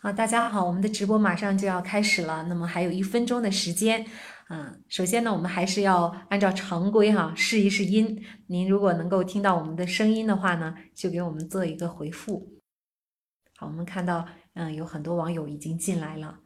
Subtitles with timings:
[0.00, 4.06] 好，大家好，我们的直播马上就要开始了，那么还有一分钟的时间，
[4.48, 8.24] 嗯，首先呢，我们还是要按照常规哈，试一试音。
[8.46, 12.60] 您如果能够听到我们的声音的话呢，就给我们做一个回复。
[13.56, 14.24] 好，我们看到，
[14.54, 16.38] 嗯，有很多网友已经进来了。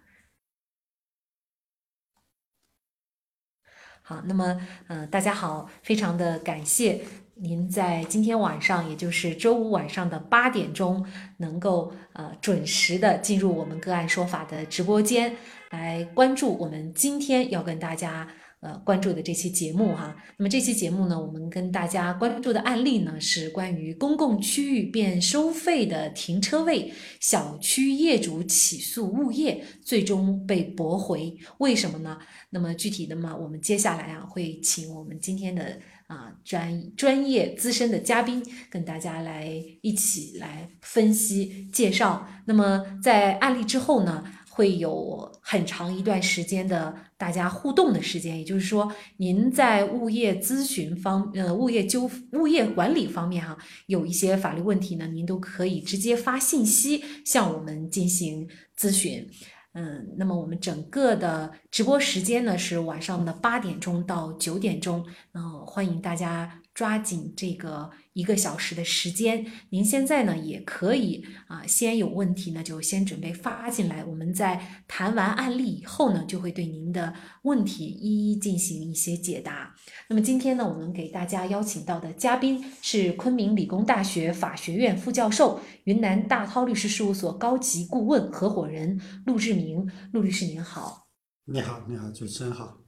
[4.00, 7.05] 好，那么，嗯，大家好，非常的感谢。
[7.35, 11.04] 您在今天晚上，也就是周五晚上的八点钟，
[11.39, 15.35] 能够呃准时的进入我们个案说法的直播间，
[15.71, 18.29] 来关注我们今天要跟大家。
[18.63, 32.17] 呃，关注的这期节目哈，那么这期节目呢，我们跟大家关注的案例呢，是关于公共区域变收费的停车位，小区业主起诉物业，最终被驳回，为什么呢？
[32.50, 35.77] 那么具体的嘛，我们接下来啊，会请我们今天的
[36.12, 42.27] 啊专专业资深的嘉宾，跟大家来一起来分析介绍。
[42.44, 44.22] 那么在案例之后呢？
[44.54, 58.47] 会有很长一段时间的大家互动的时间，也就是说，您在物业咨询方、呃物业纠物业管理方面哈，有一些法律问题呢，您都可以直接发信息向我们进行
[58.78, 59.26] 咨询。
[59.75, 69.46] 嗯，那么我们整个的直播时间呢是晚上的八点钟到九点钟，嗯，欢迎大家抓紧这个一个小时的时间。
[69.70, 79.74] 您现在呢也可以啊，先有问题呢就先准备发进来，我们在谈完案例以后呢，就会对您的问题一一进行一些解答。
[80.08, 89.91] 那么今天呢，我们给大家邀请到的嘉宾是昆明理工大学法学院副教授、云南大韬律师事务所高级顾问合伙人陆志明。
[90.12, 91.06] 陆律师您好，
[91.47, 92.78] 你好，你好，主持人好，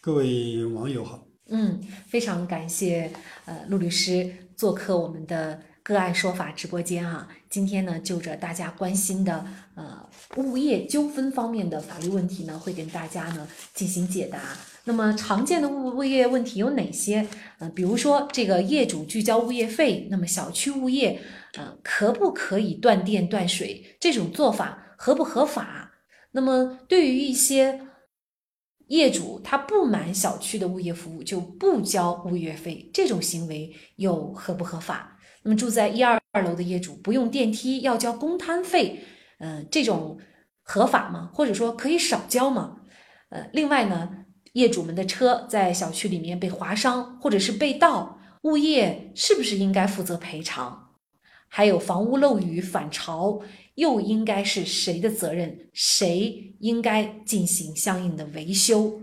[0.00, 1.33] 各位网友好。
[1.48, 3.10] 嗯，非常感谢
[3.44, 7.28] 呃陆律师做客我们的个案说法直播间哈。
[7.50, 14.40] 今天呢，就着大家关心的呃物业纠纷方面的法律问题呢，会跟大家呢进行解答。
[14.86, 17.26] 那么常见的物物业问题有哪些？
[17.58, 21.20] 呃，比如说这个业主拒交物业费，那么小区物业
[21.56, 23.96] 呃可不可以断电断水？
[24.00, 25.92] 这种做法合不合法？
[26.32, 27.80] 那么对于一些
[28.88, 35.18] 业主，他不满小区的物业服务就不交物业费，这种行为又合不合法？
[35.42, 39.04] 那么住在一二二楼的业主不用电梯要交公摊费，
[39.38, 40.18] 嗯，这种
[40.62, 41.30] 合法吗？
[41.34, 42.76] 或者说可以少交吗？
[43.30, 44.10] 呃，另外呢？
[44.52, 50.90] 业主们的车在小区里面被划伤，或者是被盗，物业是不是应该负责赔偿？
[51.48, 53.40] 还有房屋漏雨反潮，
[53.74, 55.58] 又应该是谁的责任？
[55.72, 59.00] 谁应该进行相应的维修？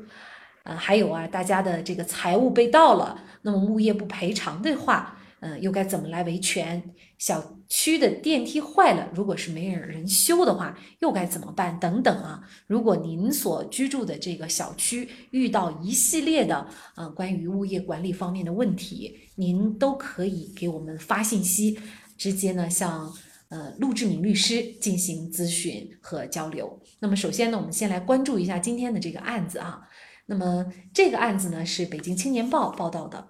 [0.63, 5.17] 呃，还有啊，大家的这个财物被盗了，那么物业不赔偿的话。
[5.43, 6.93] 嗯，又该怎么来维权？
[7.17, 11.79] 小区的电梯坏了，如果是没有人修的话，又该怎么办？
[11.79, 12.47] 等等啊！
[12.67, 21.79] 如果您所居住的这个小区遇到一系列的呃关于物业管理方面的问题，您都可以给我们发信息，
[22.15, 23.11] 直接呢向
[23.51, 26.81] 呃陆志明律师进行咨询和交流。
[26.99, 29.87] 那么首先呢，我们先来关注一下今天的这个案子啊。
[30.25, 33.29] 那么这个案子呢是北京青年报报道的。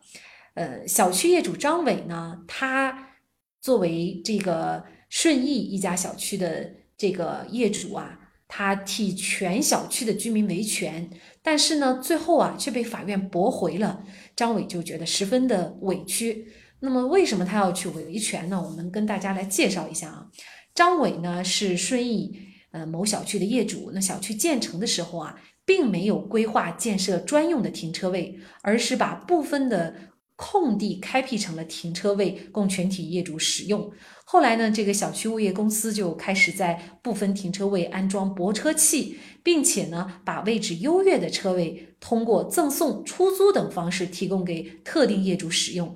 [0.53, 3.15] 呃，小区业主张伟呢，他
[3.59, 11.09] 作为这个顺义一家小区的这个业主啊，他替全小区的居民维权，
[11.41, 14.03] 但是呢，最后啊却被法院驳回了。
[14.35, 16.47] 张伟就觉得十分的委屈。
[16.83, 18.59] 那么，为什么他要去维权呢？
[18.61, 20.27] 我们跟大家来介绍一下啊。
[20.73, 22.33] 张伟呢是顺义
[22.71, 29.93] 呃某小区的业主，那小区建成的时候啊，并没有规划建设专用的停车位，而是把部分的
[30.35, 33.91] 空地开辟成了停车位，供全体业主使用。
[34.25, 45.95] 后来呢，这个小区物业公司就开始在部分停车位安装泊车器，并且呢，把位置优越的车位通过赠送、出租等方式提供给特定业主使用，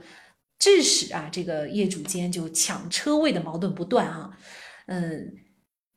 [0.66, 4.38] 致使啊，这个业主间就抢车位的矛盾不断啊。
[4.88, 5.36] 嗯。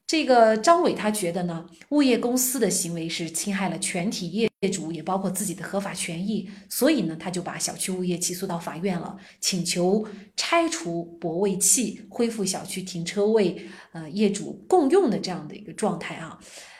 [0.06, 16.38] 这个张伟他觉得呢，物业公司的行为是侵害了全体业主，也包括自己的合法权益，所以呢，他就把小区物业起诉到法院了，请求拆除泊位器，恢复小区停车位呃业主共用的这样的一个状态啊。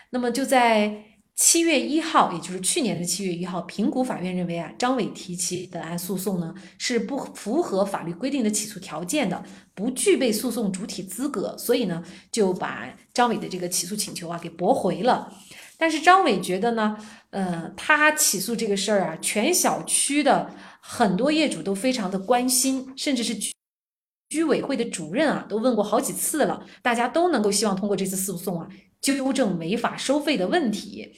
[0.08, 1.05] 那么就在。
[1.38, 9.40] 七月一号，也就是去年的七月一号，平谷法院认为啊，张伟提起本案诉讼呢是不符合法律规定的起诉条件的，
[9.73, 12.02] 不具备诉讼主体资格，所以呢
[12.32, 15.32] 就把张伟的这个起诉请求啊给驳回了。
[15.76, 16.96] 但是张伟觉得呢，
[17.31, 23.52] 呃，他起诉这个事儿啊，全小区的很多业主都非常的关心，甚至是居
[24.29, 28.69] 居委会的主任啊，都问过好几次了，大家都能够希望通过这次诉讼啊，
[29.00, 31.12] 纠正违法收费的问题。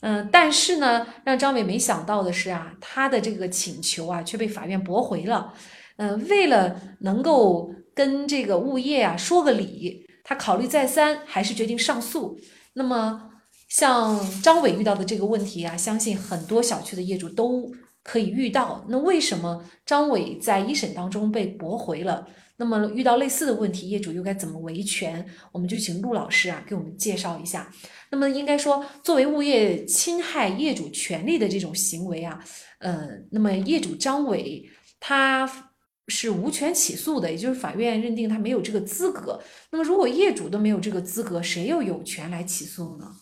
[0.00, 5.54] 嗯，但是呢，让张伟没想到的是啊，他的这个请求啊却被法院驳回了。
[5.96, 12.36] 嗯，为了能够跟这个物业啊说个理，他考虑再三，还是决定上诉。
[12.72, 13.30] 那么，
[13.68, 17.70] 像张伟遇到的这个问题啊，相信很多小区的业主都
[18.02, 18.84] 可以遇到。
[18.88, 22.26] 那为什么张伟在一审当中被驳回了？
[22.62, 25.26] 那么遇到类似的问题，业主又该怎么维权？
[25.50, 27.68] 我们就请陆老师啊给我们介绍一下。
[28.12, 32.38] 那么应该说，作为物业侵害业主权利的这种行为啊，
[32.78, 34.64] 呃，那么业主张伟
[35.00, 35.72] 他
[36.06, 39.42] 是无权起诉的，也就是法院认定他没有这个资格。
[39.72, 43.16] 那么如果业主都没有这个资格，谁又有权来起诉呢？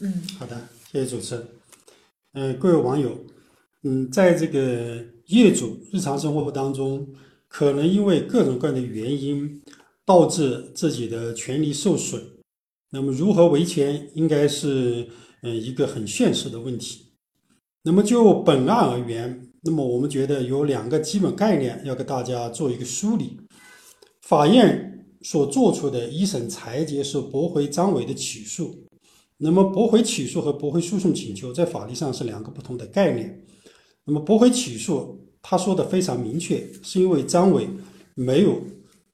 [0.00, 1.48] 嗯，好的，谢谢主持人。
[2.32, 3.14] 嗯，各位网友，
[3.82, 7.06] 嗯，在这个业主日常生活当中。
[7.58, 9.60] 可能因为各种各样的原因，
[10.06, 12.22] 导致自己的权利受损。
[12.92, 15.08] 那么如何维权，应该是
[15.42, 17.06] 嗯一个很现实的问题。
[17.82, 23.40] 那么就本案而言，那么我们觉得有两个基本概念要给大家做一个梳理。
[24.22, 28.86] 法院所做出的一审裁决是驳回张伟的起诉。
[29.38, 33.44] 那么驳回起诉和驳回诉讼请求在法律上是两个不同的概念。
[34.04, 35.24] 那么驳回起诉。
[35.50, 37.66] 他说的非常明确，是因为张伟
[38.14, 38.62] 没有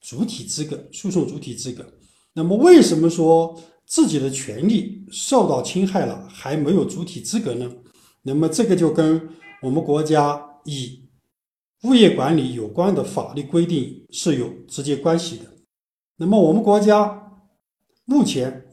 [0.00, 1.86] 主体资格，诉讼主体资格。
[2.32, 7.70] 那么，为什么说自己的权利受到侵害了，还没有主体资格呢？
[8.22, 9.28] 那么，这个就跟
[9.62, 11.04] 我们国家以
[11.84, 15.44] 物业管理有关的法律规定是有直接关系的。
[16.16, 17.30] 那么，我们国家
[18.06, 18.66] 目前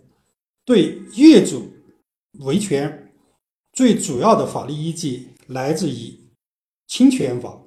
[0.66, 1.72] 对业主
[2.40, 3.14] 维权
[3.72, 6.21] 最主要的法律依据来自于。
[6.92, 7.58] 侵权法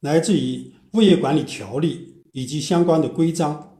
[0.00, 3.78] 来自于物业管理条例以及相关的规章。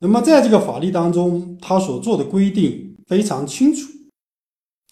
[0.00, 3.90] 那么，在这个法律当中，它所做的规定非常清楚，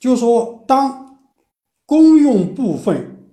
[0.01, 1.19] 就是说，当
[1.85, 3.29] 公用部分，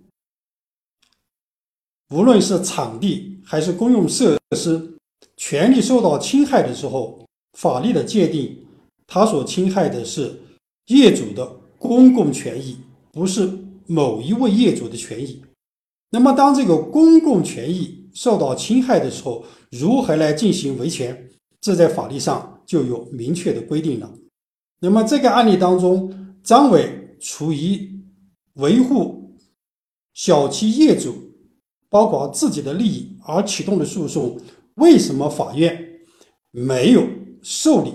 [2.10, 4.98] 无论是场地还是公用设施，
[5.38, 8.68] 权利受到侵害的时候，法律的界定，
[9.08, 10.38] 它所侵害的是
[10.88, 11.48] 业主的
[11.78, 12.78] 公共权益，
[13.14, 13.69] 不是。
[13.92, 15.42] 某一位业主的权益，
[16.12, 21.28] 那么当这个公共权益受到侵害的时候，如何来进行维权？
[21.60, 24.14] 这在法律上就有明确的规定了。
[24.80, 28.00] 那么这个案例当中，张伟出于
[28.54, 29.36] 维护
[30.14, 31.16] 小区业主，
[31.90, 34.40] 包括自己的利益而启动的诉讼，
[34.76, 36.00] 为什么法院
[36.52, 37.08] 没有
[37.42, 37.92] 受理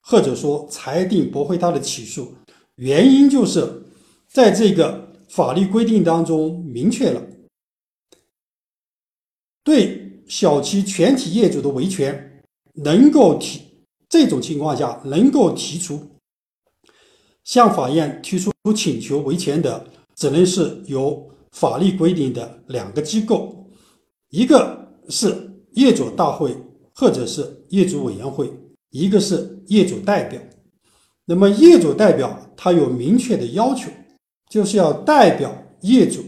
[0.00, 2.32] 或者说裁定驳回他的起诉？
[2.76, 3.82] 原因就是
[4.28, 5.03] 在这个。
[5.34, 7.20] 法律规定当中明确了，
[9.64, 12.40] 对小区全体业主的维权，
[12.74, 13.62] 能够提
[14.08, 16.08] 这种情况下能够提出
[17.42, 19.84] 向法院提出请求维权的，
[20.14, 23.68] 只能是由法律规定的两个机构，
[24.30, 26.56] 一个是业主大会
[26.94, 28.48] 或者是业主委员会，
[28.90, 30.40] 一个是业主代表。
[31.24, 33.90] 那么业主代表他有明确的要求。
[34.48, 36.24] 就是要代表业主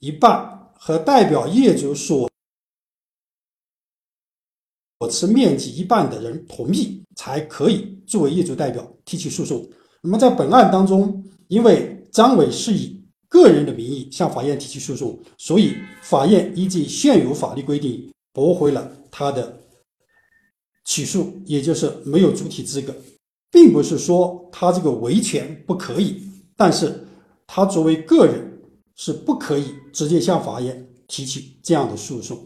[0.00, 2.28] 一半和代表业主所
[4.98, 9.64] 所持面积一半的人同意，才可以作为业主代表提起诉讼。
[10.02, 19.60] 那么在本案当中，因为张伟是以个人的名义向法院提起诉讼，所以法院依据现有法律规定驳回了他的
[20.84, 22.94] 起诉，也就是没有主体资格，
[23.50, 26.22] 并不是说他这个维权不可以，
[26.56, 27.04] 但是。
[27.50, 28.60] 他作为个人
[28.94, 32.38] 是不可以直接向法院提起这样的诉讼，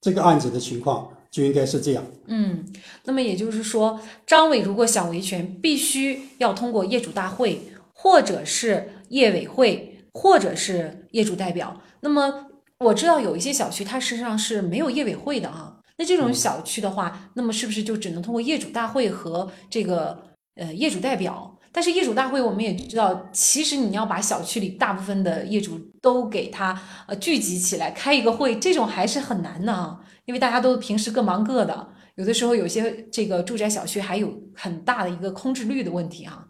[0.00, 2.02] 这个案子的情况就应该是这样。
[2.26, 2.64] 嗯，
[3.04, 7.60] 那么也就是说，张伟如果想维权，必须要通过业主大会，
[7.92, 11.78] 或者是业委会，或者是业主代表。
[12.00, 12.46] 那么
[12.78, 15.76] 我知道有一些小区，它实际上是没有业委会的啊。
[15.98, 20.18] 那这种小区的话，那么是不是就只能通过业主大会和这个
[20.54, 21.58] 呃业主代表？
[21.72, 36.44] 但是业主大会，我们也知道，其实你要把小区里大部分的业主都给他呃聚集起来开一个会，这种还是很难的啊，因为大家都平时各忙各的，有的时候有些这个住宅小区还有很大的一个空置率的问题啊。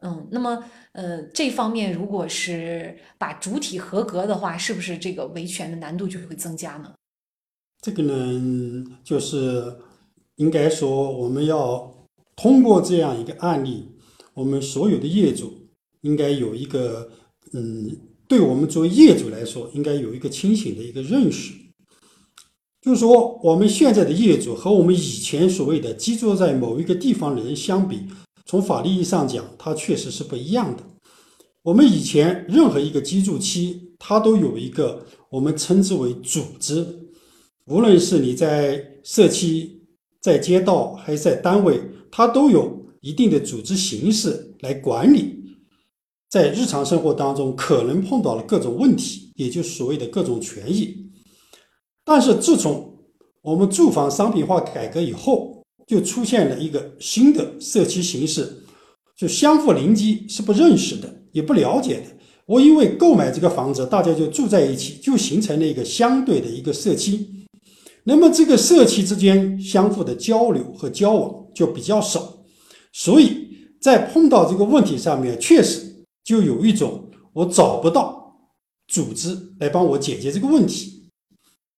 [0.00, 6.90] 嗯，那么呃这方面如果是把主体合格的话，是不是这个维权的难度就会增加呢？
[7.82, 9.76] 这个呢，就是
[10.36, 11.94] 应该说我们要
[12.34, 13.90] 通过这样一个案例。
[14.34, 15.52] 我们所有的业主
[16.02, 17.08] 应该有一个，
[17.52, 17.96] 嗯，
[18.28, 21.54] 对我们作为业主来说，应该有一个清醒的一个认识。
[22.82, 28.00] 就是说，我们现在的业主和我们以前所谓的居住在某一个地方的人相比，
[28.44, 30.82] 从法律意义上讲，它确实是不一样的。
[31.62, 36.86] 我们以前任何一个居住区，它都有一个我们称之为组织，
[37.64, 39.80] 无论是你在社区、
[40.20, 45.44] 在街道还是在单位，它都有一定的组织形式来管理。
[46.30, 51.10] 在日常生活当中，可能碰到了各种问题，也就是所谓的各种权益。
[52.02, 52.96] 但是自从
[53.42, 58.64] 我们住房商品化改革以后，就出现了一个新的社区形式，
[59.14, 62.06] 就相互邻居是不认识的，也不了解的。
[62.46, 67.26] 我因为购买这个房子，大家就住在一起，就形成了一个相对的一个社区。
[68.04, 72.33] 那么这个社区之间相互的交流和交往就比较少，
[72.94, 78.38] 所以在碰到这个问题上面，确实就有一种我找不到
[78.86, 81.10] 组织来帮我解决这个问题。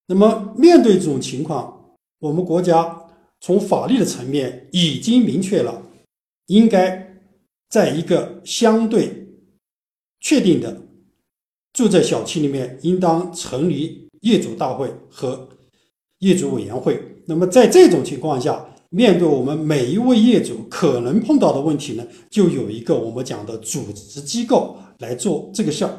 [0.07, 3.09] 那么，面对这种情况，我们国家
[3.41, 5.83] 从法律的层面已经明确了，
[6.49, 7.19] 应该
[7.71, 9.27] 在一个相对
[10.21, 10.83] 确定的
[11.73, 15.49] 住宅小区里面，应当成立业主大会和
[16.19, 17.01] 业主委员会。
[17.25, 25.99] 那么，在这种情况下，面对我们每一位业主可能碰到的问题呢，就有一个我们讲的组织机构来做这个事儿。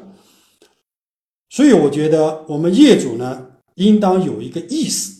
[1.49, 3.45] 所以，我觉得我们业主呢。
[3.77, 5.13] 应当有一个意识，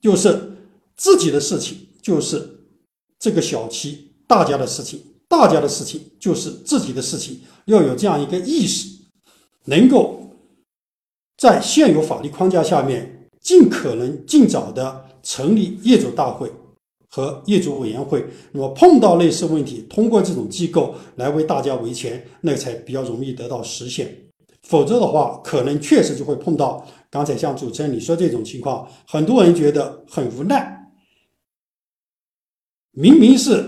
[0.00, 0.52] 就是
[0.96, 2.60] 自己的事情就是
[3.18, 8.86] 这个小区大家的事情，大家的事情就是自己的事情，要有这样一个意识，
[9.64, 10.30] 能够
[11.36, 16.52] 在现有法律框架下面，尽可能尽早的成立业主大会
[17.14, 18.24] 和业主委员会。
[18.52, 24.16] 那么碰到类似问题，通过这种机构来为大家维权，那才比较容易得到实现。
[24.62, 26.86] 否则的话，可能确实就会碰到。
[27.10, 30.90] 刚才像主持人你说这种情况，很多人觉得很无奈。
[32.92, 33.62] 明明是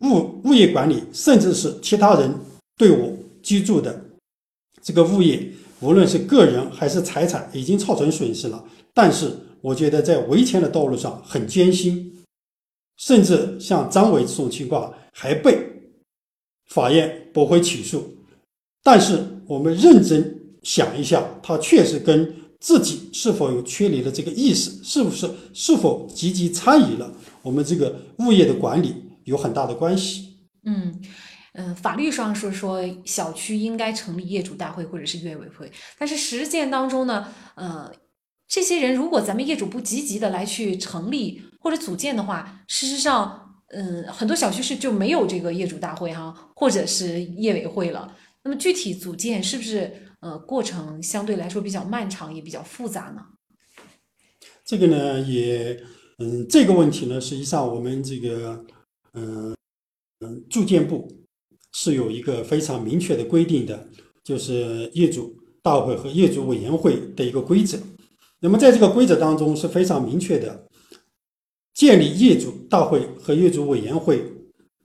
[0.00, 2.34] 物物业管理，甚至是其他人
[2.76, 3.10] 对我
[3.42, 4.04] 居住的
[4.82, 5.48] 这个物业，
[5.80, 8.62] 无论是个人还是财产，已经造成损失了。
[8.92, 9.32] 但是
[9.62, 12.12] 我觉得在维权的道路上很艰辛，
[12.98, 15.58] 甚至像张伟这种情况还被
[16.66, 18.14] 法院驳回起诉。
[18.82, 20.36] 但是我们认真。
[20.64, 27.10] 想一下，他确实跟自己是否有缺离的这个意识，是不是是否积极参与了
[27.42, 28.92] 我们这个物业的管理，
[29.24, 30.36] 有很大的关系。
[30.64, 31.00] 嗯
[31.54, 37.90] 嗯，法律上是说小区应该成立业主大会或者是业委会，但是实践当中呢，呃，
[38.48, 48.16] 这些人如果咱们业主不积极的来去成立或者组建的话，事实上，嗯，很多小区是就没有这个业主大会哈，或者是业委会了。
[48.42, 50.02] 那么具体组建是不是？
[50.20, 53.22] 呃，过程相对来说比较漫长，也比较复杂呢。
[54.64, 55.80] 这个呢，也，
[56.18, 58.64] 嗯，这个问题呢，实际上我们这个，
[59.12, 59.54] 嗯
[60.18, 61.08] 嗯，住建部
[61.72, 63.88] 是有一个非常明确的规定的，
[64.24, 67.78] 就是业主大会和业主委员会的一个规则。
[68.40, 70.67] 那么在这个规则当中是非常明确的，
[71.78, 74.20] 建立业主大会和业主委员会，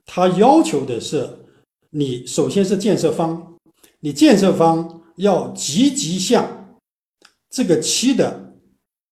[0.06, 1.28] 它要求的是
[1.90, 3.58] 你首先是建设方，
[3.98, 5.02] 你建设方。
[5.16, 6.76] 要积极向
[7.48, 8.56] 这个区的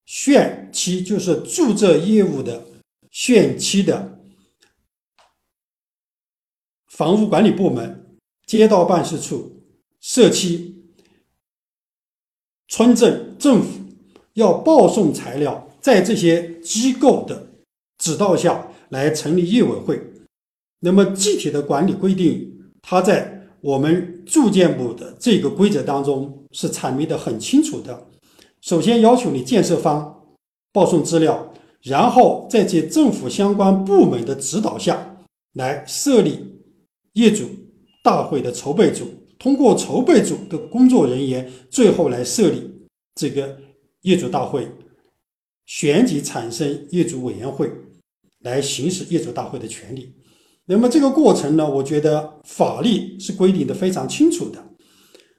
[0.05, 2.61] 县区，就是注册业务的
[3.13, 4.19] 县区的
[6.89, 9.63] 房屋管理部门、街道办事处、
[10.01, 10.75] 社区、
[12.67, 13.79] 村镇政府，
[14.33, 17.52] 要报送材料，在这些机构的
[18.03, 20.03] 指导下来成立业委会。
[20.81, 23.39] 那么具体的管理规定，它在。
[23.63, 28.09] 我们住建部的这个规则当中是阐明的很清楚的。
[28.61, 30.21] 首先要求你建设方
[30.73, 35.17] 报送资料，然后在这政府相关部门的指导下
[35.53, 36.41] 来设立
[37.13, 37.45] 业主
[38.03, 39.07] 大会的筹备组，
[39.39, 42.69] 通过筹备组的工作人员，最后来设立
[43.15, 43.57] 这个
[44.01, 44.69] 业主大会，
[45.67, 47.71] 选举产生业主委员会，
[48.43, 50.15] 来行使业主大会的权利。
[50.67, 54.65] 那么这个过程呢，我觉得法律是规定的非常清楚的。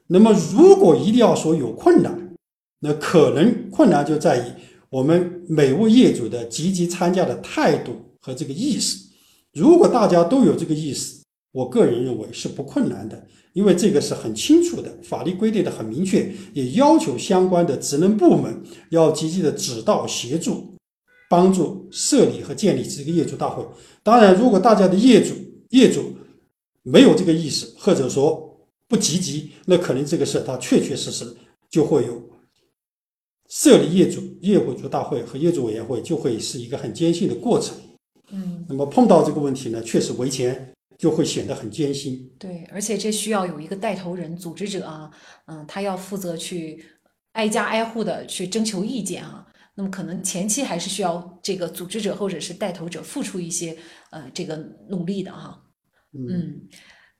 [0.08, 2.34] 那么如果一定要说有困难，
[2.80, 4.42] 那可能困难就在于
[4.90, 8.98] 我们每位业主的积极参加的态度和这个意识。
[9.54, 20.73] 如果大家都有这个意识，我个人认为是不困难的，因为这个是很清楚的，法律规定的很明确，也要求相关的职能部门要积极的指导协助。
[21.28, 23.64] 帮助设立和建立这个业主大会。
[24.02, 25.34] 当然，如果大家的业主
[25.70, 26.16] 业主
[26.82, 31.24] 没有这个意识，或者说不积极，那可能这个事它确确实实
[31.70, 32.22] 就会有
[33.48, 37.76] 设立业主业主大会和业主委员会就会是一个很艰辛的过程。
[38.30, 42.30] 嗯，那么碰到这个问题呢，确实维权就会显得很艰辛。
[42.38, 45.10] 对，而且这需要有一个带头人、组织者啊，
[45.46, 46.84] 嗯，他要负责去
[47.32, 49.43] 挨家挨户的去征求意见啊。
[49.74, 53.76] 那么可能前期还是需要这个组织者或者是带头者付出一些
[54.10, 54.56] 呃这个
[54.88, 55.60] 努力的哈。
[56.12, 56.68] 嗯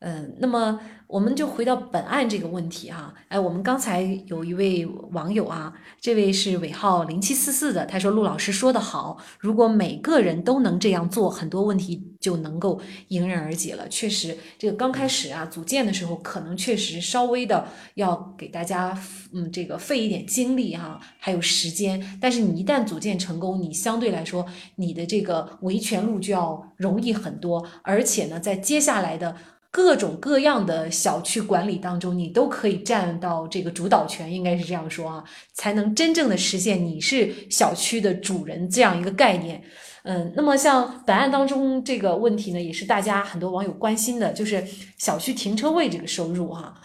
[0.07, 3.15] 嗯，那么我们就回到本案这个问题哈。
[3.29, 13.89] 哎，我们刚才有一位网友啊，这位是尾号零七四四的，他说陆老师说的好，如果每个人都能这样做，很多问题就能够迎刃而解了。
[13.89, 18.95] 确实，这个刚开始啊组建的时候，可能确实稍微的要给大家
[19.33, 22.19] 嗯这个费一点精力哈，还有时间。
[22.21, 24.45] 但是你一旦组建成功，你相对来说
[24.77, 29.35] 你的这个维权路就要容易很多，而且呢，在接下来的。
[29.75, 39.61] 各种各样的小区管理当中，你都可以占到这个主导权，应该是这样说啊，才能真正的实现你是小区的主人这样一个概念。
[40.05, 44.65] 嗯，那么像本案当中这个问题呢，也是大家很多网友关心的，就是
[44.97, 46.81] 小区停车位这个收入哈。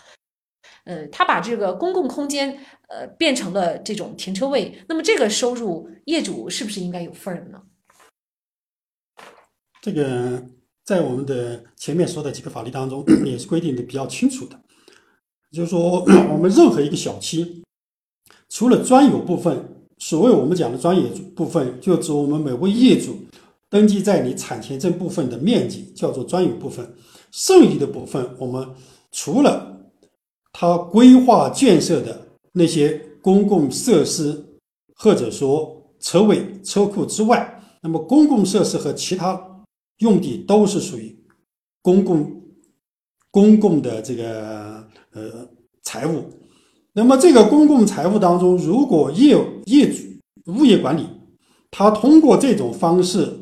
[0.85, 7.61] 呃，他把这个公共空间呃变成了这种停车位，那么这个收入业主是不是应该有份儿呢？
[9.79, 10.43] 这个。
[10.89, 14.59] 在我们的前面说的几个法律当中， 也是规定的比较清楚的，
[15.51, 16.03] 就是说，
[16.33, 17.61] 我们任何一个小区，
[18.49, 19.63] 除了专有部分，
[19.99, 21.03] 所谓我们讲的专业
[21.35, 23.15] 部分，就指我们每位业主
[23.69, 26.91] 登记在你产权证部分的面积，叫做专有部分。
[27.29, 28.67] 剩余的部分，我们
[29.11, 29.77] 除了
[30.53, 32.19] 他规划建设的
[32.51, 34.43] 那些公共设施，
[34.95, 39.39] 或者说车位、车库之外，那么公共设施和其他。
[39.99, 41.17] 用地都是属于
[41.81, 42.41] 公共
[43.31, 45.47] 公共的这个呃
[45.81, 46.25] 财物，
[46.93, 50.03] 那么这个公共财物当中，如果业业主
[50.47, 51.05] 物业管理，
[51.69, 53.39] 他通过这种方式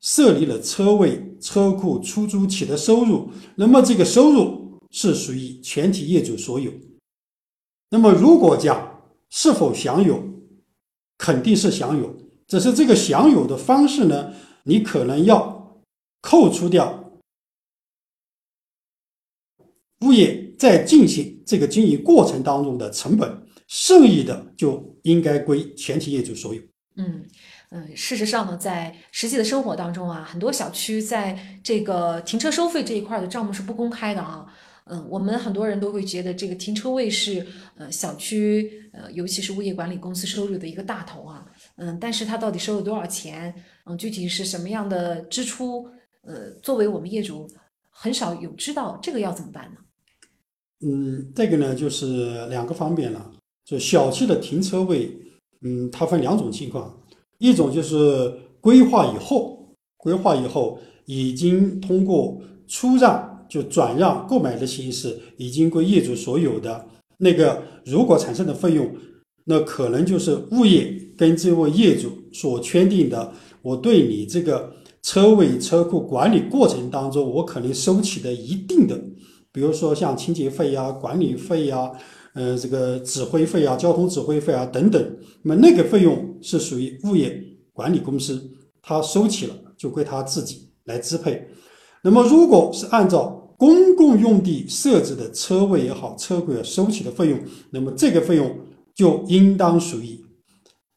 [0.00, 6.70] 设立了车位、车库出租取得收入，那么这个收入是属于全体业主所有。
[7.90, 10.22] 那么如果讲是否享有，
[11.16, 12.14] 肯定是享有，
[12.46, 14.32] 只是这个享有的方式呢，
[14.64, 15.53] 你可能要。
[16.24, 17.04] 扣除掉
[20.00, 26.62] 物业在进行这个经营过程当中的成本，剩余的就应该归全体业主所有。
[26.96, 27.22] 嗯
[27.70, 34.46] 嗯，事实上呢，在实际的生活当中啊，很多小区在这个停车收费这一块的账目是不公开的啊。
[34.86, 41.46] 嗯，我们很多人都会觉得这个停车位是呃小区呃，尤其是物业管理公司收入的一个大头啊。
[41.76, 43.54] 嗯，但是它到底收了多少钱？
[43.84, 45.86] 嗯，具体是什么样的支出？
[46.26, 47.46] 呃，作为我们业主，
[47.90, 49.78] 很少有知道这个要怎么办呢？
[50.80, 53.30] 嗯，这个呢就是两个方面了。
[53.64, 55.14] 就小区的停车位，
[55.62, 56.98] 嗯，它分两种情况，
[57.38, 66.86] 一种就是规划以后，规划以后已经通过出让就转让购买的形式，已经归业主所有的
[67.18, 68.94] 那个，如果产生的费用，
[69.44, 74.74] 那可能就是物业跟这位业主所签订的，我对你这个。
[75.04, 78.98] 车位车库管理过程当中，我可能收取的一定的，
[79.52, 81.92] 比如说像清洁费呀、管理费呀、
[82.32, 87.38] 呃这个指挥费啊、交通指挥费啊等等，那么那个费用是属于物业
[87.74, 91.46] 管理公司，他收起了就归他自己来支配。
[92.02, 97.38] 那么如果是按照公共用地设置的车位也好、车库收取的费用，
[97.70, 98.58] 那么这个费用
[98.94, 100.18] 就应当属于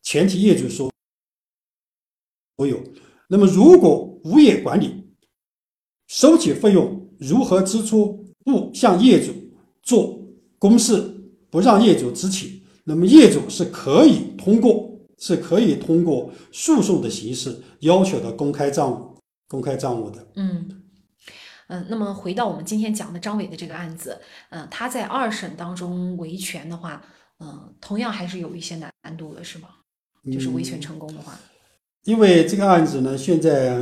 [0.02, 0.90] 全体业主所
[2.56, 2.82] 所有。
[3.28, 5.06] 那么，如果物业管理
[6.08, 9.34] 收取费用如何支出，不向业主
[9.82, 10.26] 做
[10.58, 11.14] 公示，
[11.50, 20.26] 不让业主知情，那么业主是可以通过，是可以通过诉讼的形式要求的公开账务，公开账务的。
[20.36, 20.84] 嗯
[21.68, 27.04] 嗯，那么回到我们今天讲的张伟的这个案子，嗯，他在二审当中维权的话，
[27.40, 29.68] 嗯，同样还是有一些难度的，是吗？
[30.32, 31.38] 就是维权成功的话。
[32.04, 33.78] 因为这个案子呢，现在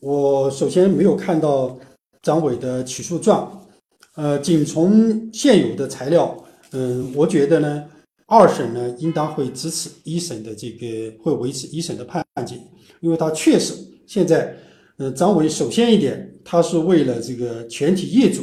[0.00, 1.76] 我首先没有看到
[2.22, 3.66] 张伟的起诉状，
[4.14, 7.84] 呃，仅从现有的材料，嗯，我觉得呢，
[8.26, 12.54] 二审呢应当会支持一审的这个，会维持一审的判决，
[13.00, 13.74] 因为他确实
[14.06, 14.54] 现在，
[14.98, 18.42] 呃，张伟首先一点，他是为了这个全体业主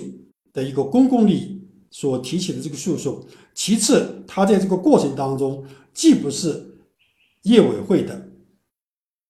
[0.51, 5.63] 的一个公共利益所提起的这个诉讼，其次，他在这个过程当中
[5.93, 6.61] 既不是
[7.43, 8.24] 业委会的。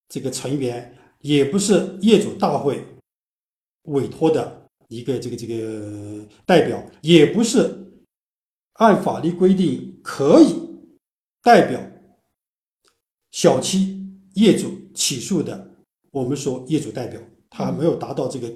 [0.08, 2.84] 这个成员也不是业主大会
[3.84, 7.76] 委托的一个这个这个代表，也不是
[8.74, 10.54] 按法律规定可以
[11.42, 11.80] 代表
[13.32, 15.70] 小区业主起诉的，
[16.10, 18.52] 我们说业主代表他没有达到这个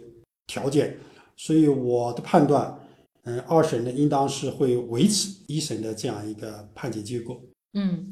[0.47, 0.99] 条件，
[1.37, 2.79] 所以我的判断，
[3.25, 7.41] 嗯，二审呢应当是会维持一审的这样一个判决结果。
[7.73, 8.11] 嗯。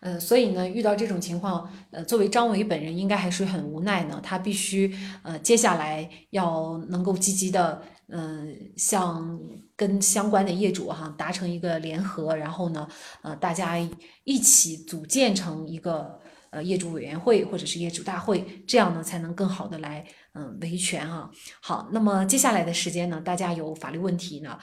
[0.00, 4.20] 呃，所以呢，遇到这种情况，呃，作为张伟本人应该还是很无奈呢。
[4.22, 9.38] 他必须呃，接下来要能够积极的，嗯，向
[9.74, 12.86] 跟相关的业主哈达成一个联合，然后呢，
[13.22, 13.76] 呃，大家
[14.24, 21.30] 一起组建成一个呃业主委员会或者是业主大会，这样呢才能更好的来嗯维权哈。
[21.60, 24.58] 好，那么接下来的时间呢，大家有法律问题呢？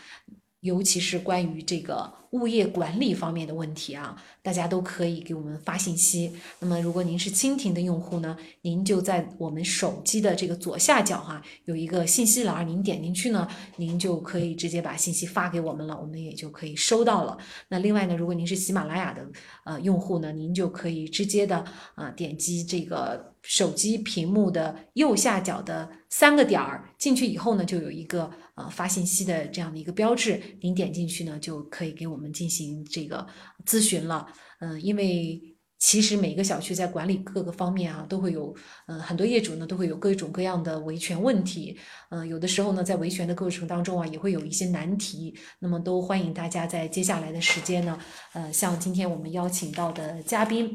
[0.66, 6.32] 尤其是关于这个物业管理方面的问题啊，大家都可以给我们发信息。
[6.60, 13.48] 那么，如果您是蜻蜓的用户呢，您就在我们手机的这个左下角哈，有一个信息栏，您点进去呢，
[13.78, 17.38] 您就可以直接把信息发给我们了，我们也就可以收到了。
[17.70, 19.24] 那另外呢，如果您是喜马拉雅的
[19.66, 28.32] 呃用户呢，您就可以直接的啊点击这个手机屏幕的右下角的三个点儿进去以后呢，就有一个。
[28.56, 33.28] 呃，发信息的这样的一个标志，您点进去呢，就可以给我们进行这个
[33.66, 34.26] 咨询了。
[34.62, 35.42] 嗯，因为
[35.78, 38.56] 其实每个小区在管理各个方面啊，都会有，
[38.88, 41.78] 嗯，很多业主呢都会有各种各样的维权问题。
[42.12, 45.38] 嗯，有的时候呢，在维权的过程当中啊，也会有一些难题。
[45.60, 48.00] 那么，都欢迎大家在接下来的时间呢，
[48.32, 50.74] 呃，像今天我们邀请到的嘉宾。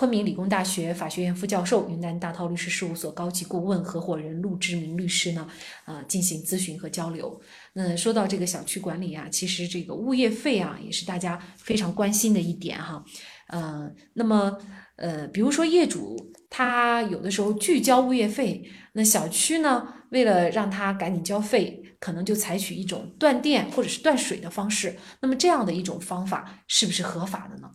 [0.00, 5.46] 昆明理工大学法学院副教授、云南大韬律师事务所高级顾问合伙人陆志明律师呢，
[5.84, 7.38] 啊，进行咨询和交流。
[7.74, 13.04] 那说到这个小区管理啊，其实这个物业费啊，也是大家非常关心的一点哈。
[13.48, 14.56] 呃，那么
[14.96, 16.16] 呃，比如说业主
[16.48, 24.96] 他有的时候拒交物业费，那小区呢，为了让他赶紧交费，可能就采取一种断电或者是断水的方式。
[25.20, 27.70] 那么这样的一种方法是不是合法的呢？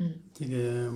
[0.00, 0.90] 嗯，这个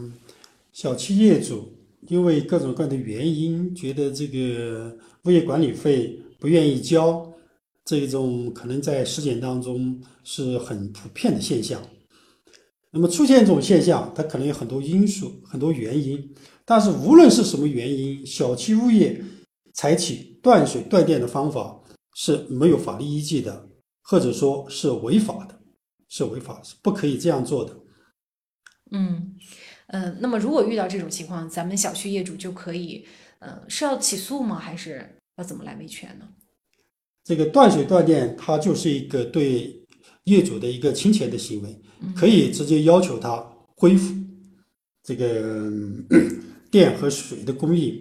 [0.73, 1.71] 小区业主
[2.09, 7.31] 因为各种各样的原因，觉得这个物业管理费不愿意交，
[7.85, 11.81] 这种可能在实践当中是很普遍的现象。
[12.91, 16.35] 那么出现这种现象，它可能有很多因素、很多原因。
[16.65, 19.23] 但是无论是什么原因，小区物业
[19.75, 21.79] 采取断水断电的方法
[22.15, 23.69] 是没有法律依据的，
[24.01, 25.59] 或者说是违法的，
[26.09, 27.77] 是违法，是不可以这样做的。
[28.95, 29.35] 嗯，
[29.89, 33.05] 呃，那么如果遇到这种情况，咱们小区业主就可以，
[33.41, 34.57] 呃，是要起诉吗？
[34.57, 36.29] 还是要怎么来维权呢？
[37.25, 39.85] 这个断水断电，它就是一个对
[40.25, 41.81] 业主的一个侵权的行为，
[42.15, 43.45] 可以直接要求他
[43.77, 44.15] 恢复
[45.03, 45.71] 这个
[46.71, 48.01] 电和水的供应。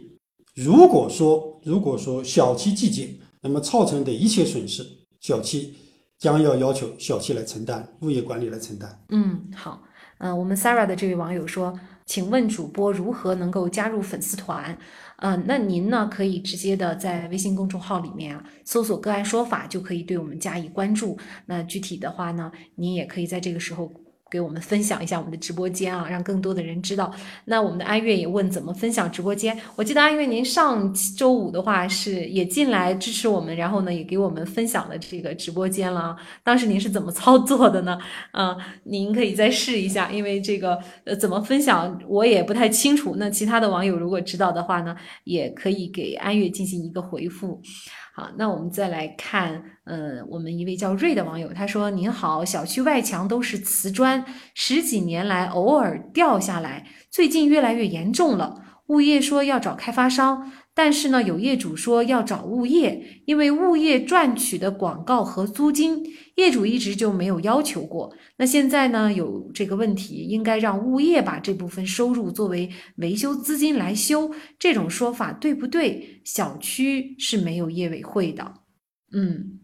[0.54, 4.86] 如果说如果说小区寂静，那么造成的一切损失，
[5.20, 5.74] 小区
[6.24, 8.98] 将要要求小区来承担，物业管理来承担。
[9.10, 9.84] 嗯，好。
[10.20, 14.78] 嗯，我们 Sarah 的这位网友说，请问主播如何能够加入粉丝团？
[15.18, 21.18] 嗯，那您呢可以直接的在微信公众号里面啊搜索“个案说法”，就可以对我们加以关注。
[21.48, 23.92] 那具体的话呢，您也可以在这个时候。
[24.34, 27.14] 给我们分享一下我们的直播间啊，让更多的人知道。
[27.46, 29.56] 那我们的安月也问怎么分享直播间。
[29.76, 36.18] 我记得安月您上周五的话是也进来支持我们，然后呢也给我们分享了这个直播间了。
[36.44, 37.96] 当时您是怎么操作的呢？
[38.32, 43.14] 啊，您可以再试一下，因为这个呃怎么分享我也不太清楚。
[43.20, 47.62] 那其他的网友如果知道的话呢，也可以给安月进行一个回复。
[48.16, 54.24] 好，那我们再来看，呃，我们一位叫瑞的网友，他说：“您好，小区外墙都是瓷砖，
[54.54, 58.62] 十几年来偶尔掉下来，最近越来越严重了。
[58.90, 66.04] 物业说要找开发商。”但是呢，有业主说要找物业，因为物业赚取的广告和租金，
[66.36, 68.16] 业主一直就没有要求过。
[68.38, 76.22] 那现在呢，有这个问题，应该让物业把这部分收入作为维修资金来修，这种说法对不对？
[76.24, 78.54] 小区是没有业委会的。
[79.14, 79.60] 嗯，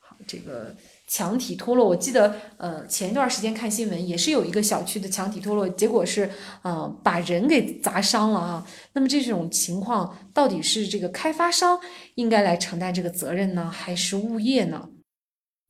[0.00, 0.76] 好，这个。
[1.10, 6.30] 墙体脱落，我记得，呃，前一段时间看新闻，也是有一个小区的墙体脱落，结果是，
[6.62, 8.64] 呃，把人给砸伤了啊。
[8.92, 11.76] 那么这种情况，到底是这个开发商
[12.14, 14.88] 应该来承担这个责任呢，还是物业呢？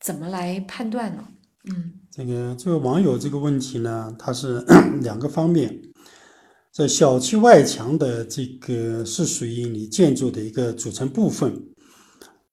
[0.05, 1.25] 怎么来判断呢？
[1.71, 4.63] 嗯，这个这位网友这个问题呢，它是
[5.01, 5.75] 两个方面，
[6.71, 11.51] 在小区外墙的这个是属于你建筑的一个组成部分，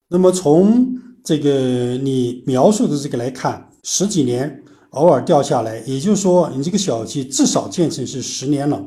[0.08, 0.98] 那么从
[1.28, 8.82] 这个你描述的这个来看，十几年偶尔掉下来，也就是说你这个小区至少建成是十年了。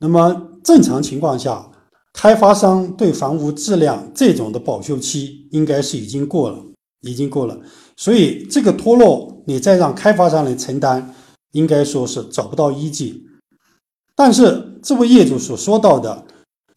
[0.00, 1.70] 那么正常情况下，
[2.14, 6.64] 开发商对房屋质量这种的保修期应该是已经过了，
[7.02, 7.60] 已经过了。
[7.98, 11.14] 所以这个脱落，你再让开发商来承担，
[11.52, 13.22] 应该说是找不到依据。
[14.16, 16.24] 但是这位业主所说到的，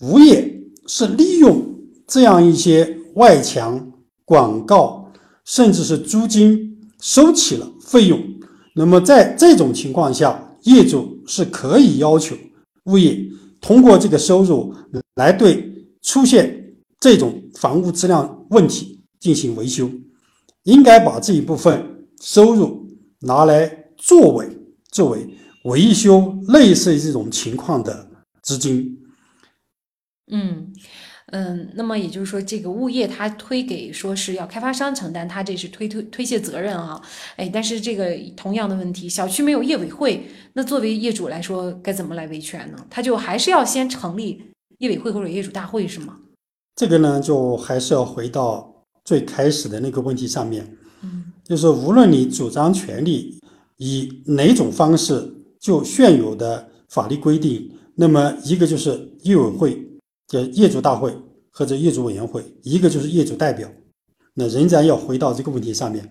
[0.02, 1.74] 物业是利用
[2.06, 3.94] 这样一些外墙、
[4.32, 5.12] 广告，
[5.44, 8.18] 甚至是租金收起了费用。
[8.74, 12.34] 那么在这种情况下，业主是可以要求
[12.86, 13.20] 物业
[13.60, 14.74] 通过这个收入
[15.16, 15.70] 来对
[16.02, 19.92] 出现这种房屋质量问题进行维修，
[20.64, 22.88] 应该把这一部分收入
[23.20, 23.68] 拿来
[23.98, 24.48] 作为
[24.92, 25.28] 作为
[25.66, 28.08] 维修类似这种情况的
[28.42, 28.98] 资金。
[30.32, 30.72] 嗯。
[31.32, 37.02] 嗯，那么也就是说，这个物业他推给说是要开发商承担，他这是推推推卸责任啊。
[37.38, 42.86] 哎，但是这个同样的问题，小区没有业委会，那作为业主来说，该怎么来维权呢？
[42.90, 44.44] 他就还是要先成立
[44.80, 46.18] 业委会或者业主大会是吗？
[46.76, 50.68] 这个呢，就还是要回到最开始的那个问题上面。
[51.02, 53.40] 嗯，就是无论你主张权利
[53.78, 59.88] 以哪种方式，就现有的法律规定，那么一个就是业委会。
[60.32, 61.14] 叫业主大会
[61.52, 63.70] 或者业主委员会，一个就是业主代表，
[64.34, 66.10] 那仍然要回到这个问题上面，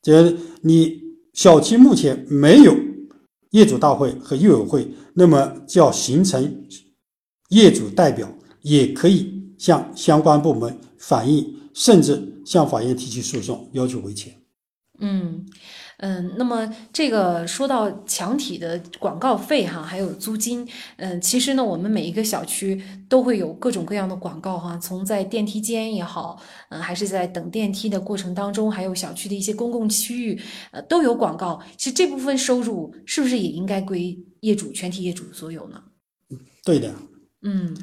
[0.00, 0.12] 就
[0.60, 1.02] 你
[1.32, 2.72] 小区目前没有
[3.50, 6.64] 业主大会和业委会，那么就要形成
[7.48, 14.32] 业主代表，也可以向相关部门反映，甚至向法院提起诉讼，要求维权。
[15.00, 15.44] 嗯。
[15.98, 30.38] 嗯，那么这个说到墙体的广告费哈，还有租金，嗯，其实呢，我们每一个小区都会有各种各样的广告哈，从在电梯间也好，嗯，还是在等电梯的过程当中，还有小区的一些公共区域，
[30.70, 31.58] 呃，都有广告。
[31.78, 35.82] 其实这部分收入是不是也应该归业主全体业主所有呢？
[36.62, 36.92] 对的，
[37.40, 37.74] 嗯，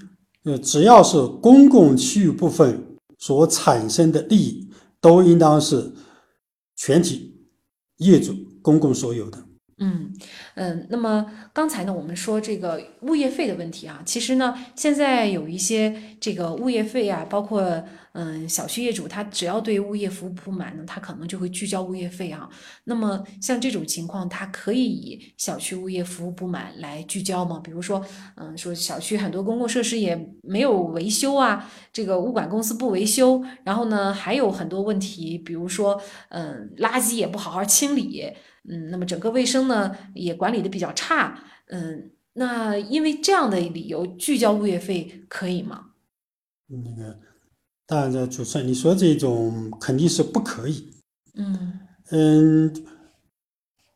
[0.44, 4.70] 呃，只要是公共区域部分所产生的利益，
[5.02, 5.92] 都应当是
[6.76, 7.33] 全体。
[7.98, 9.43] 业主公共所有的，
[9.78, 10.14] 嗯
[10.56, 17.84] 嗯，那么刚才呢，我们说这个物业费的问题啊，其实呢，现在有一些这个物业费啊，包括。
[18.16, 22.48] 嗯，小区业主他只要对物业服务不满呢，他可能就会拒交物业费啊。
[22.84, 27.60] 那么像这种情况，他可以以小区物业服务不满来拒交吗？
[27.64, 28.06] 比如说，
[28.36, 38.32] 嗯，说小区很多公共设施也没有维修啊，这个物管公司不维修，然后呢还有很多问题，比如说，嗯，垃圾也不好好清理，
[38.70, 45.92] 嗯，那么整个卫生呢也管理的比较差，嗯，那因为这样的理由拒交物业费可以吗？
[46.68, 47.20] 那个。
[47.86, 50.90] 当然，主持人，你说这种肯定是不可以。
[51.36, 51.80] 嗯
[52.12, 52.74] 嗯，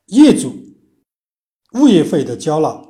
[0.07, 0.53] 业主
[1.73, 2.85] 物业费的交纳，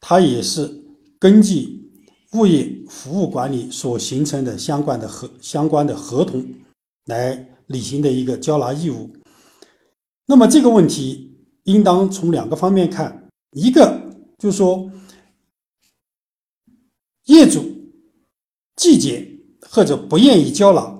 [0.00, 0.70] 它也是
[1.18, 1.90] 根据
[2.34, 6.46] 物业服务管理所形成的相关的合相关的合同
[7.06, 9.10] 来履行的一个交纳义务。
[10.26, 14.00] 那么这个问题应当从两个方面看，一个
[14.38, 14.90] 就是说
[17.24, 17.64] 业主
[18.76, 19.28] 拒绝。
[19.70, 20.98] 或者不愿意交纳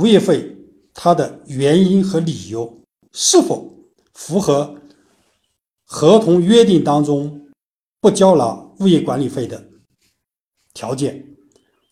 [0.00, 0.56] 物业费，
[0.92, 2.82] 它的原因和理由
[3.12, 3.72] 是否
[4.14, 4.74] 符合
[5.84, 7.48] 合同约定当中
[8.00, 9.64] 不交纳物业管理费的
[10.74, 11.24] 条件？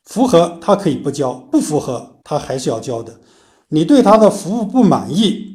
[0.06, 3.20] 符合他可以不交，不符合他还是要交的。
[3.68, 5.53] 你对他的服务不满意，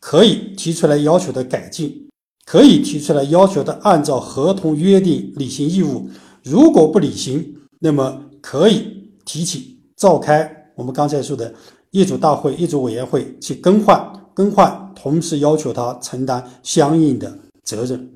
[0.00, 2.08] 可以提出来要求的改进，
[2.44, 6.10] 可以提出来要求的按照合同约定履行义务。
[6.42, 8.98] 如果不履行，那么可以。
[9.22, 11.54] 提起召开我们刚才说的
[11.92, 18.12] 业主大会、业主委员会去更换、更换，同时要求他承担相应的责任。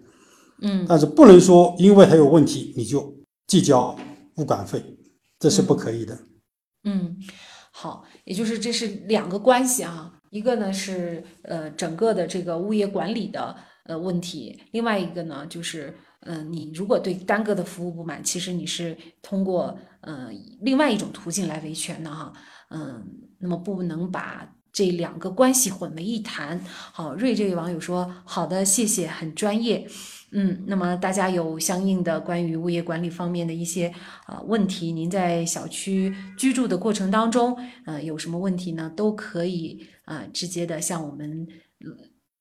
[0.63, 3.15] 嗯，但是不能说因为他有问题你就
[3.47, 3.95] 计交
[4.37, 4.83] 物管费，
[5.39, 6.19] 这是不可以的。
[6.83, 7.17] 嗯，
[7.71, 15.95] 好，也就是这是两个关系啊，一个呢是呃整个的这个物业管理的呃问题，另外一个呢就是。
[16.27, 20.31] 嗯，你如果对单个的服务不满，其实你是通过呃
[20.63, 22.33] 另外一种途径来维权的哈。
[22.71, 23.05] 嗯，
[23.41, 26.59] 那么不能把这两个关系混为一谈。
[26.65, 29.87] 好，瑞这位网友说，好的，谢谢，很专业。
[30.33, 33.93] 嗯，那么大家有相应的关于物业管理方面的一些
[34.27, 37.57] 啊问题，您在小区居住的过程当中，
[37.87, 38.93] 呃，有什么问题呢？
[38.97, 41.47] 都可以啊直接的向我们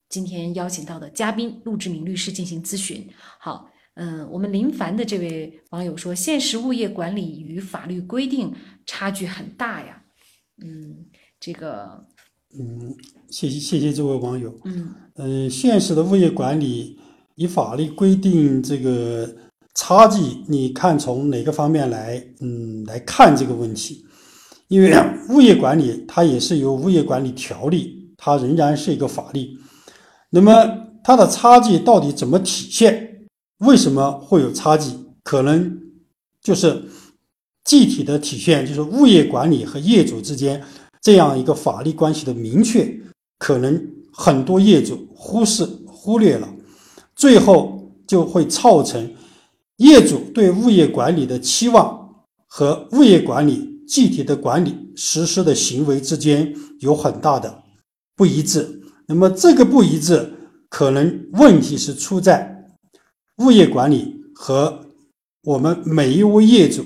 [0.09, 3.07] 今天邀请到的嘉宾陆志明律师进行咨询。
[3.39, 3.69] 好。
[3.95, 8.51] 嗯，我们林凡的这位网友说，现实物业管理与法律规定
[8.87, 10.01] 差距很大呀。
[10.63, 11.05] 嗯，
[11.39, 12.03] 这个，
[12.57, 12.91] 嗯，
[13.29, 14.59] 谢谢谢谢这位网友。
[14.65, 16.97] 嗯嗯，现实的物业管理
[17.35, 19.27] 与法律规定这个
[19.75, 24.05] 差距，你看从哪个方面来嗯来看这个问题？
[24.67, 24.93] 因为
[25.29, 29.49] 物业管理它也是由物业管理条例，它仍然是一个法律。
[30.29, 30.51] 那么
[31.03, 33.27] 它的差距到底怎么体现？
[33.59, 34.91] 为什么会有差距？
[35.23, 35.79] 可能
[36.41, 36.83] 就是
[37.65, 40.61] 具体的体现，就是物业管理和业主之间
[41.01, 42.93] 这样一个法律关系的明确，
[43.39, 46.53] 可能很多业主忽视忽略了，
[47.15, 49.13] 最后就会造成
[49.77, 57.63] 业主对物业管理的期望和物业管理具体的管理实施的行为之间有很大的
[58.15, 58.81] 不一致。
[59.07, 60.31] 那么这个不一致。
[60.75, 62.65] 可能问题是出在
[63.37, 64.83] 物业管理和
[65.43, 66.83] 我们每一位业主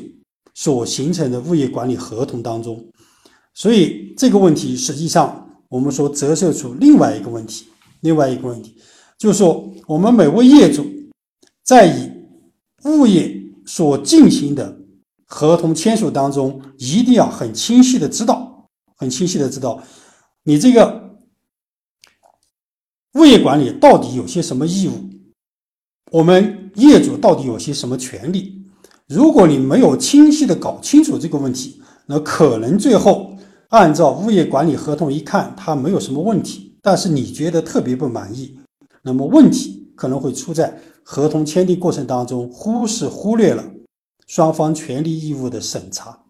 [0.54, 2.86] 所形成的物业管理合同当中，
[3.54, 7.68] 所以这个问题实际上我们说折射出另外一个问题，
[8.02, 8.76] 另外一个问题
[9.18, 10.86] 就是说，我们每位业主
[11.64, 12.12] 在以
[12.86, 14.78] 物业所进行的
[15.26, 19.82] 合同签署当中，一定要很清晰的知道，很清晰的知道
[20.44, 21.06] 你这个。
[23.14, 25.10] 物业管理到底有些什么义务？
[26.12, 28.64] 我们业主到底有些什么权利？
[29.08, 33.36] 如果你没有清晰的搞清楚这个问题，那可能最后
[33.70, 38.60] 按照物业管理合同一看，它没有什么问题，但是你觉得特别不满意，
[39.08, 43.64] 那么问题可能会出在合同签订过程当中忽视忽略了
[44.28, 46.26] 双方权利义务的审查，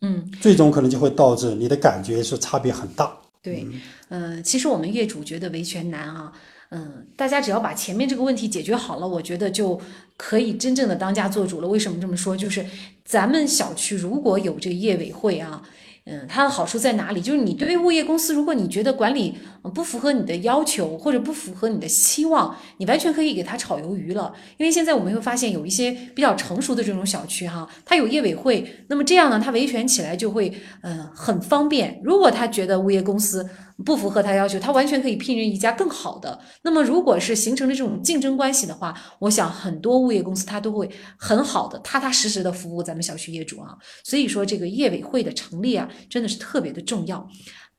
[0.00, 3.14] 嗯，最终可能就会导致你的感觉是差别很大。
[3.42, 3.68] 对，
[4.08, 6.32] 嗯，其实我们业主觉得维权难啊，
[6.70, 9.78] 嗯，大家只要把前面这个问题解决好了，我觉得就
[10.16, 11.68] 可以真正的当家做主了。
[11.68, 12.34] 为什么这么说？
[12.34, 12.64] 就是
[13.04, 15.62] 咱们小区如果有这个业委会啊。
[16.10, 17.20] 嗯，它的好处在哪里？
[17.20, 19.34] 就是你对于物业公司，如果你觉得管理
[19.74, 24.32] 不符合你的要求，或者不符合你的期望，你完全可以给它炒鱿鱼了。
[24.56, 32.00] 因为现在我们会发现，有一些比较成熟的这种小区哈，它有业委会，那么这样呢，它维权起来就会嗯很方便。
[32.02, 33.46] 如果他觉得物业公司，
[33.84, 36.40] 不符合他要求，他完全可以聘任一家更好的。
[36.62, 43.76] 那么，如果是形成了这种竞争关系的话，我想很多物业公司他都会很好的、踏踏实实的服务咱们小区业主啊。
[44.04, 47.28] 所以说，这个业委会的成立啊，真的是特别的重要。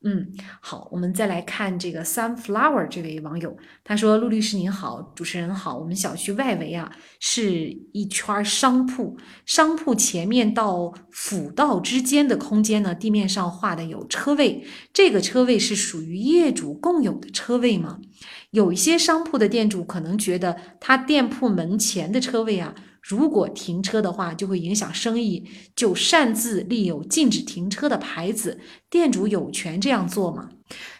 [0.02, 0.26] 嗯，
[0.62, 17.98] 好，我们再来看这个 sunflower 这位网友，他说：“陆律师您好，主持人好，我们小区外围啊是一圈商铺，商铺前面到辅道之间的空间呢，地面上画的有车位，这个车位是属于业主共有的车位吗？
[18.52, 28.58] 有一些商铺的店主可能觉得他店铺门前的车位啊。”如果停车的话，就会影响生意，就擅自立有禁止停车的牌子，
[28.88, 30.50] 店主有权这样做吗？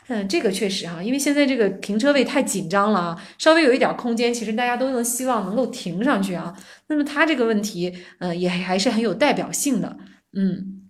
[0.09, 6.53] 嗯，这个确实哈，因为现在这个停车位太紧张了啊，稍微有一点空间，其实大家都能希望能够停上去啊。
[6.89, 9.97] 那么他这个问题，嗯，也还是很有代表性的。
[10.33, 10.83] 嗯，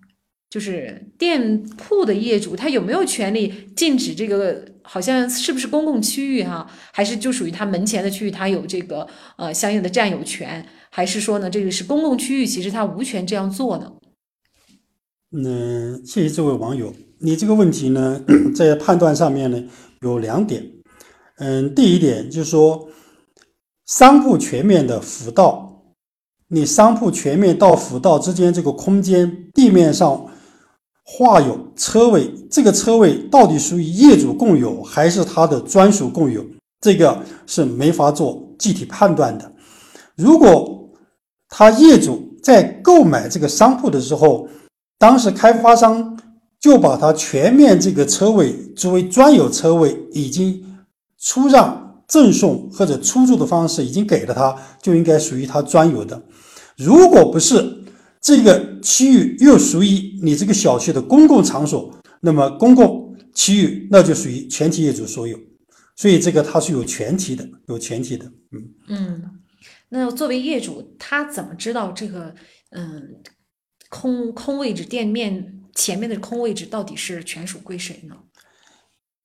[0.49, 4.65] 就是店铺的业主，他有没有权利禁止这个？
[4.83, 6.67] 好像是不是公共区域哈？
[6.91, 10.67] 还是就属于他门前的区域，他有这个呃相应的占有权？
[10.91, 13.93] 还是说呢，这个是公共区域，其实他无权这样做呢？
[15.33, 18.21] 嗯，谢谢这位网友，你这个问题呢，
[18.55, 19.63] 在判断上面呢
[20.01, 20.69] 有两点。
[21.39, 22.89] 嗯，第一点就是说，
[23.87, 25.85] 商铺全面的辅道，
[26.49, 30.27] 你商铺全面到辅道之间这个空间地面上
[31.05, 36.45] 画有车位，这个车位到底属于业主共有还是他的专属共有？
[36.81, 39.53] 这个是没法做具体判断的。
[40.17, 40.80] 如果
[41.51, 44.49] 他业主在购买这个商铺的时候，
[44.99, 46.19] 当时开发商
[46.59, 50.65] 就把他全面这个车位作为专有车位，已经
[51.19, 56.23] 出让、赠送或者出租的方式已经给了他，就应该属于他专有的。
[56.77, 57.83] 如果不是
[58.21, 65.39] 这个区域又属于你这个小区的公共场所，那么公共区域那就属于全体业主所有，
[65.97, 68.25] 所以这个它是有前提的，有前提的。
[68.53, 69.23] 嗯嗯。
[69.91, 72.35] 那作为业主，他怎么知道这个
[72.71, 73.21] 嗯
[73.89, 78.15] 空空位置店面前面的空位置到底是权属归谁呢？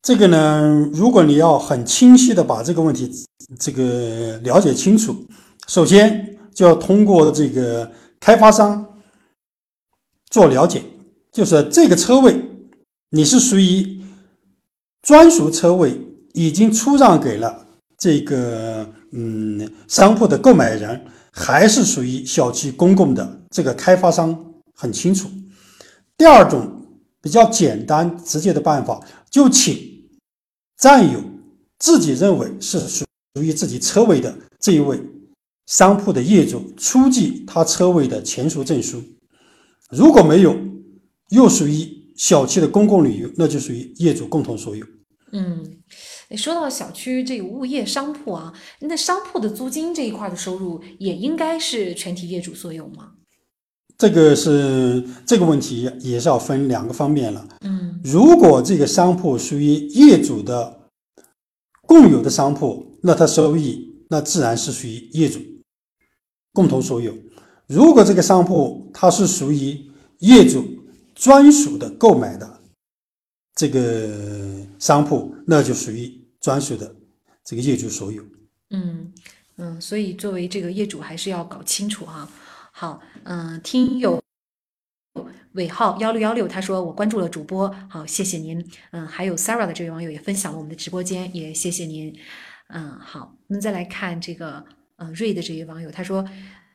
[0.01, 3.11] 这个呢，如果你要很清晰的把这个问题
[3.59, 5.25] 这个了解清楚，
[5.67, 8.99] 首先就要通过这个开发商
[10.29, 10.83] 做了解，
[11.31, 12.39] 就是这个车位
[13.09, 14.03] 你是属于
[15.01, 15.99] 专属车位，
[16.33, 17.64] 已经出让给了
[17.97, 18.87] 这个。
[19.17, 25.29] 嗯，商铺的购买人还是属于小区公共的，这个开发商很清楚。
[26.17, 26.85] 第二种
[27.21, 28.99] 比较简单直接的办法，
[29.31, 30.05] 就请
[30.77, 31.23] 占有
[31.79, 34.99] 自己认为是属于自己车位的这一位
[35.67, 39.01] 商铺的业主出具他车位的前属证书。
[39.89, 40.53] 如果没有，
[41.29, 41.87] 又属于
[42.17, 44.85] 小区的公共领域，那就属于业主共同所有。
[45.31, 45.63] 嗯。
[46.35, 53.11] 说到小区这个物业商铺啊，那商铺的租金这一块的收入也应该是全体业主所有吗？
[53.97, 57.47] 这个是这个问题也是要分两个方面了。
[57.61, 60.89] 嗯，如果这个商铺属于业主的
[61.87, 65.39] 共有的商铺，那它收益那自然是属于业主
[66.51, 67.13] 共同所有。
[67.67, 69.79] 如果这个商铺它是属于
[70.19, 70.65] 业主
[71.13, 72.59] 专属的购买的
[73.55, 74.09] 这个
[74.77, 76.11] 商铺，那就属于
[76.45, 76.95] 专属的
[77.43, 78.23] 这个业主所有。
[78.69, 79.11] 嗯
[79.57, 82.29] 嗯，所以作为这个业主还是要搞清楚哈。
[82.71, 84.21] 好，嗯，听友
[85.53, 88.63] 尾号幺六幺六，他说我关注了主播，好，谢谢您。
[88.91, 92.15] 嗯，还有 Sarah 的这位网友也分享了我们的直播间，也谢谢您。
[92.67, 94.63] 嗯，好，我们再来看这个，
[94.97, 96.23] 嗯，瑞的这位网友，他说，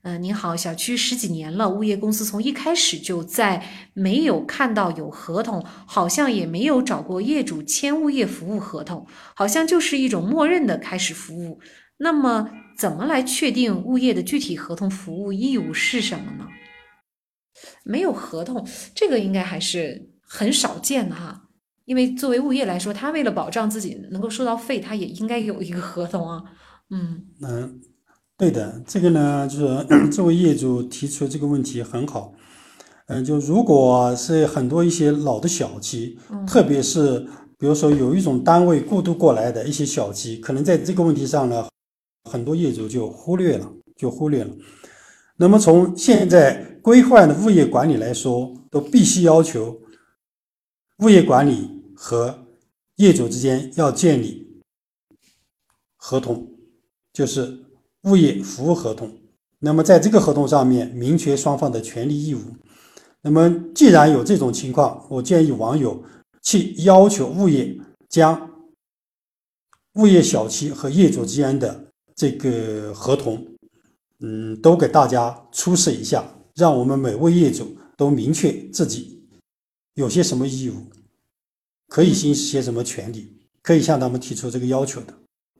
[0.03, 11.61] 嗯，您好，小区十几年了，物业公司从一开始就在，没有看到有合同，好像也没有找过业主签物业服务合同，好像就是一种默认的开始服务。
[11.99, 12.51] 那么。
[12.81, 16.47] 怎么来确定物业的具体合同服务义务是什么呢？
[17.85, 21.49] 没有合同，这个应该还是很少见的哈。
[21.85, 26.43] 因为作为物业来说，他为了保障自己能够收到费，他也应该有一个合同啊。
[26.89, 27.69] 嗯那，
[28.41, 32.33] 对的，这个呢，就是 这位业主提出这个问题很好。
[33.09, 37.21] 嗯，就如果是很多一些老的小区，特别是
[37.59, 41.67] 比如说有一种单位过渡过来的一些小区，可能在这个问题上呢。
[42.25, 44.51] 很多业主就忽略了，就忽略了。
[45.37, 49.81] 那么从现在规范的物业管理来说，都必须要求
[50.99, 52.47] 物业管理和
[52.97, 54.61] 业主之间要建立
[55.97, 56.47] 合同，
[57.13, 57.59] 就是
[58.03, 59.11] 物业服务合同。
[59.59, 62.41] 那么在这个合同上面明确双方的权利义务。
[63.23, 66.03] 那么既然有这种情况，我建议网友
[66.43, 67.79] 去要求物业
[68.09, 68.51] 将
[69.95, 71.87] 物业小区和业主之间的。
[72.17, 73.47] 这个合同，
[74.19, 76.23] 嗯，都给大家出示一下，
[76.55, 79.27] 让我们每位业主都明确自己
[79.95, 80.75] 有些什么义务，
[81.89, 83.33] 可以行使些什么权利，
[83.63, 85.15] 可以向他们提出这个要求的。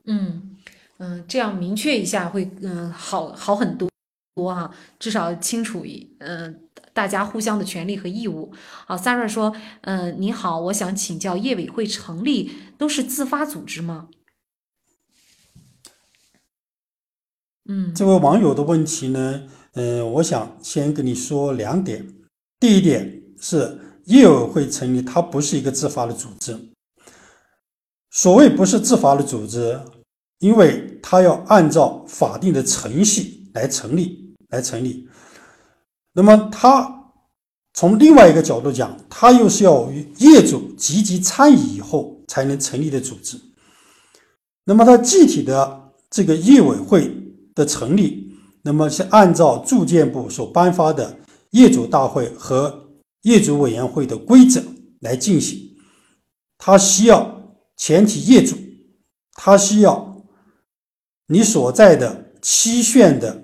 [0.05, 0.55] 嗯
[1.03, 3.89] 嗯，这样明确一下会嗯好好很多
[4.35, 6.61] 多哈，至少清楚一嗯
[6.93, 8.53] 大家互相的权利和义务。
[8.85, 14.09] 好，Sarah 说，嗯，你好，我想请教，业委会成立都是自发组织吗？
[17.67, 22.07] 嗯，这位网友的问题呢，嗯，我想先跟你说两点。
[22.59, 26.59] 第一点是业委会成立，它不是一个自发的组织。
[28.11, 29.81] 所谓不是自发的组织，
[30.41, 35.07] 因为它要按照法定的程序来成立，来成立。
[36.11, 37.13] 那么它
[37.73, 43.39] 从另外一个角度讲，它又是要与业主积极参与以后才能成立的组织。
[44.65, 47.17] 那么它具体的这个业委会。
[47.53, 48.33] 的成立，
[48.63, 51.17] 那么是按照住建部所颁发的
[51.49, 52.89] 业主大会和
[53.23, 54.63] 业主委员会的规则
[55.01, 55.59] 来进行。
[56.57, 58.55] 它需要全体业主，
[59.33, 60.10] 它需要
[61.31, 63.41] 你所在的区县的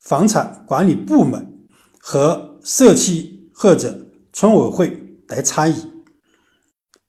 [0.00, 1.66] 房产管理部门
[1.98, 5.74] 和社区或者村委会来参与。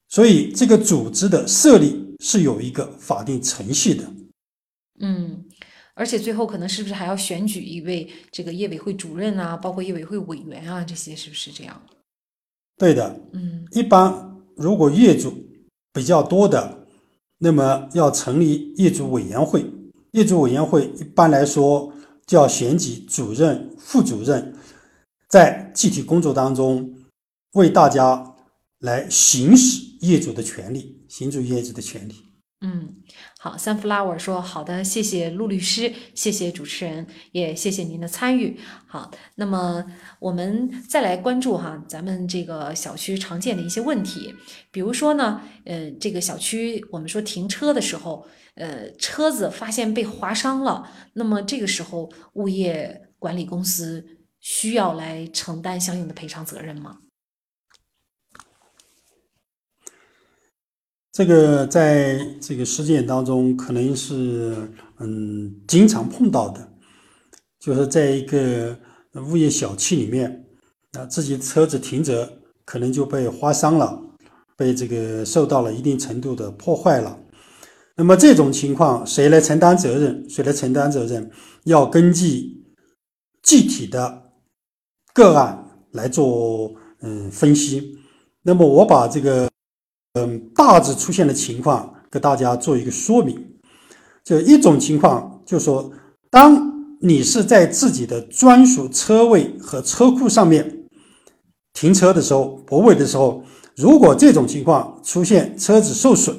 [0.07, 4.03] 所以，这个组织的设立是有一个法定程序的。
[5.01, 5.43] 嗯。
[5.93, 11.79] 而且最后可能是不是还要选举一位这个业委会主任啊，包括业委会委员啊，这些是不是这样？
[12.77, 15.33] 对的，嗯，一般如果业主
[15.91, 16.87] 比较多的，
[17.37, 19.65] 那么要成立业主委员会。
[20.11, 21.93] 业主委员会一般来说
[22.25, 24.55] 叫选举主任、副主任，
[25.27, 26.93] 在具体工作当中
[27.53, 28.35] 为大家
[28.79, 32.15] 来行使业主的权利，行使业主的权利。
[32.61, 32.95] 嗯。
[33.43, 38.59] 好，Sunflower 说好的，谢谢陆律师，谢谢主持人，也谢谢您的参与。
[38.85, 39.83] 好，那么
[40.19, 44.35] 我们再来关注哈，咱们这个小区常见的一些问题，
[44.69, 54.05] 比如说呢，呃，这个小区我们说停车的时候，呃，车子发现被划伤了，那么这个时候物业管理公司
[54.39, 56.99] 需要来承担相应的赔偿责任吗？
[61.11, 64.55] 这个在这个实践当中，可能是
[64.99, 66.65] 嗯经常碰到的，
[67.59, 68.77] 就是在一个
[69.27, 70.45] 物业小区里面，
[70.93, 72.31] 啊，自己车子停着，
[72.63, 74.01] 可能就被划伤了，
[74.55, 77.19] 被这个受到了一定程度的破坏了。
[77.97, 80.25] 那么这种情况，谁来承担责任？
[80.29, 81.29] 谁来承担责任？
[81.65, 82.63] 要根据
[83.43, 84.31] 具体的
[85.13, 87.97] 个案来做嗯分析。
[88.43, 89.50] 那么我把这个。
[90.13, 93.47] 嗯，大致出现的情况给大家做一个说明。
[94.23, 95.91] 就一种情况，就是说，
[96.29, 100.85] 当你是在自己的专属车位和车库上面
[101.73, 103.43] 停车的时候，泊位的时候，
[103.75, 106.35] 如果这种情况出现车子受损，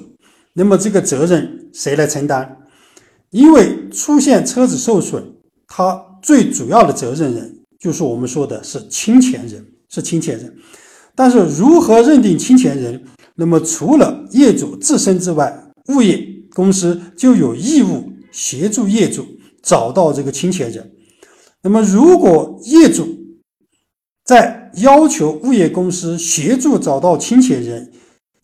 [0.52, 2.58] 那么这个责任谁来承担？
[3.30, 5.24] 因为出现车子受损，
[5.66, 10.54] 它最主要的责任人就是我们说的是侵权人，是侵权人。
[11.14, 13.02] 但是如何认定侵权人？
[13.34, 19.26] 那么除了业主自身之外，物业公司就有义务协助业主
[19.62, 20.92] 找到这个侵权人。
[21.62, 23.06] 那么如果业主
[24.24, 27.92] 在要求物业公司协助找到侵权人，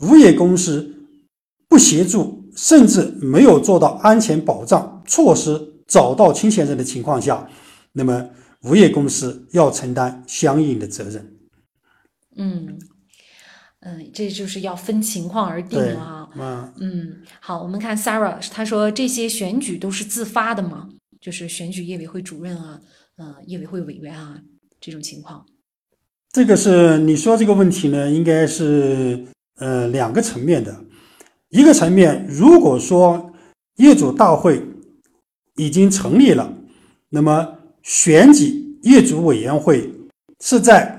[0.00, 0.94] 物业公司
[1.68, 7.48] 不协助，甚至没有做到安全保障措施找到侵权人的情况下，
[7.92, 8.28] 那么
[8.64, 11.36] 物业公司要承担相应的责任。
[12.36, 12.78] 嗯，
[13.80, 16.28] 嗯，这就是要分情况而定了啊。
[16.34, 20.88] 嗯嗯，好，我们看 Sarah，她说这些选举都是自发的吗？
[21.20, 22.80] 就是选举业委会主任啊，
[23.16, 24.40] 呃，业委会委员啊，
[24.80, 25.46] 这种情况。
[26.32, 29.24] 这个是你说这个问题呢，应该是
[29.58, 30.84] 呃两个层面的。
[31.50, 33.32] 一个层面，如果说
[33.76, 34.60] 业主大会
[35.54, 36.52] 已经成立了，
[37.10, 39.88] 那么选举业主委员会
[40.40, 40.97] 是在。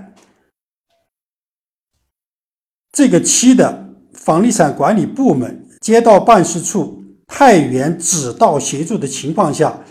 [2.92, 9.84] 这个期的房地产管理部门、街道办事处派员指导协助的情况下，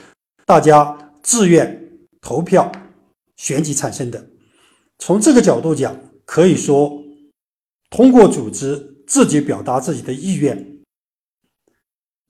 [0.45, 1.91] 大家自愿
[2.21, 2.71] 投票
[3.37, 4.29] 选举产生的。
[4.99, 7.01] 从这个角度讲，可以说
[7.89, 10.79] 通过组织自己表达自己的意愿。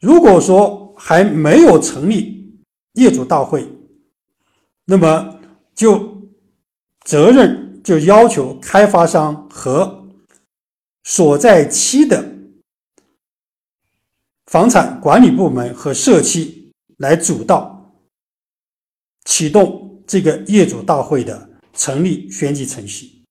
[0.00, 2.60] 如果说还没有成立
[2.92, 3.66] 业主大会，
[4.84, 5.40] 那么
[5.74, 6.28] 就
[7.04, 9.97] 责任就要求开发商和。
[11.08, 12.22] 所在期的
[14.44, 17.98] 房产管理部门和社区来主导
[19.24, 23.24] 启动这个业主大会的成立选举程序，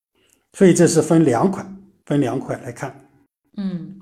[0.54, 3.08] 所以这是分两款，分两款来看。
[3.58, 3.97] 嗯，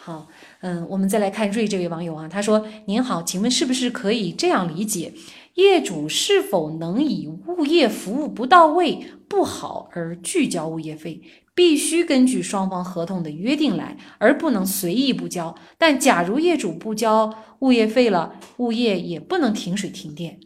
[0.00, 0.28] 好，
[0.60, 5.12] 嗯，我们再来看瑞这位网友啊，他说：“您好，请问是不是可以这样理解，
[5.54, 11.20] 业主是否能以物业服务不到位、不好而拒交物业费？”
[11.58, 15.52] 必须根据双方合同的约定来，而不能随意不交。
[15.76, 20.38] 但假如业主不交物业费了，物业也不能停水停电。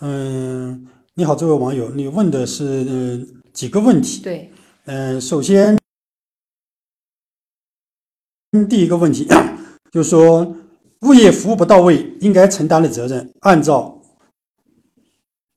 [0.00, 4.22] 嗯，你好，这位网友，你问的是嗯几个问题？
[4.22, 4.48] 对，
[4.84, 5.76] 嗯，首先
[8.62, 9.26] 第一个问题
[9.90, 10.54] 就是说，
[11.00, 14.00] 物业服务不到位应该承担的责任，按照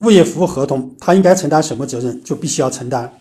[0.00, 3.12] 物业服务合同，他应该承担什么责任，就必须要承担。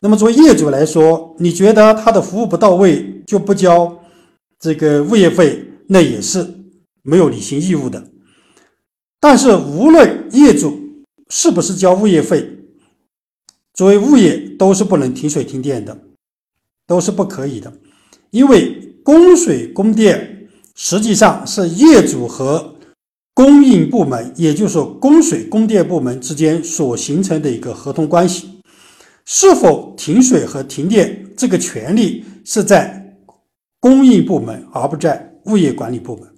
[0.00, 4.02] 那么作为业主来说，你觉得他的服务不到位就不交
[4.58, 6.46] 这个物业费，那也是
[7.02, 8.10] 没有履行义务的。
[9.20, 10.78] 但是无论业主
[11.30, 12.46] 是不是交物业费，
[13.72, 15.98] 作为物业都是不能停水停电的，
[16.86, 17.72] 都是不可以的。
[18.30, 22.74] 因为供水供电实际上是业主和
[23.34, 28.60] 供应部门，也就是说供水供电部门之间所形成的一个合同关系。
[29.26, 33.16] 是否停水和停电，这个权利是在
[33.80, 36.28] 供应部门，而不在物业管理部门。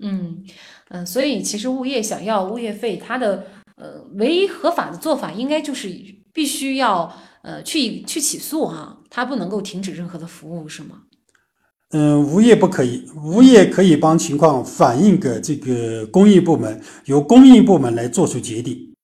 [0.00, 0.44] 嗯
[0.88, 3.46] 嗯，所以其实物业想要物业费，它的
[3.76, 5.88] 呃唯一合法的做法，应该就是
[6.32, 7.10] 必须要
[7.42, 11.02] 呃去去起诉哈，它不能够停止任何的服务，是吗？
[11.92, 18.94] 嗯，物业不可以，物业可以帮情况反映给这个供应部门，由供应部门来做出决定。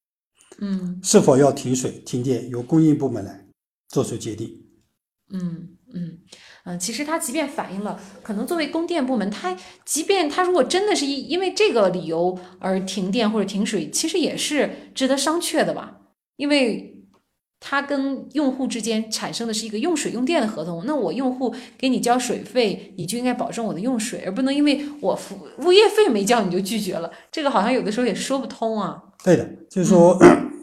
[0.61, 3.47] 嗯，是否要停水停电，由供应部门来
[3.89, 4.51] 做出决定。
[5.31, 6.19] 嗯嗯
[6.65, 15.99] 嗯，其实他即便反映了，可能作为供电部门，他即便他如果真的是因因为这个理由而停电或者停水，其实也是值得商榷的吧？
[16.37, 16.98] 因为
[17.61, 29.03] 他跟用户之间产生的是一个用水用电的合同，那我用户给你交水费，你就应该保证我的用水，而不能因为我付物业费没交你就拒绝了，这个好像有的时候也说不通啊。
[29.25, 30.19] 对的，就是说。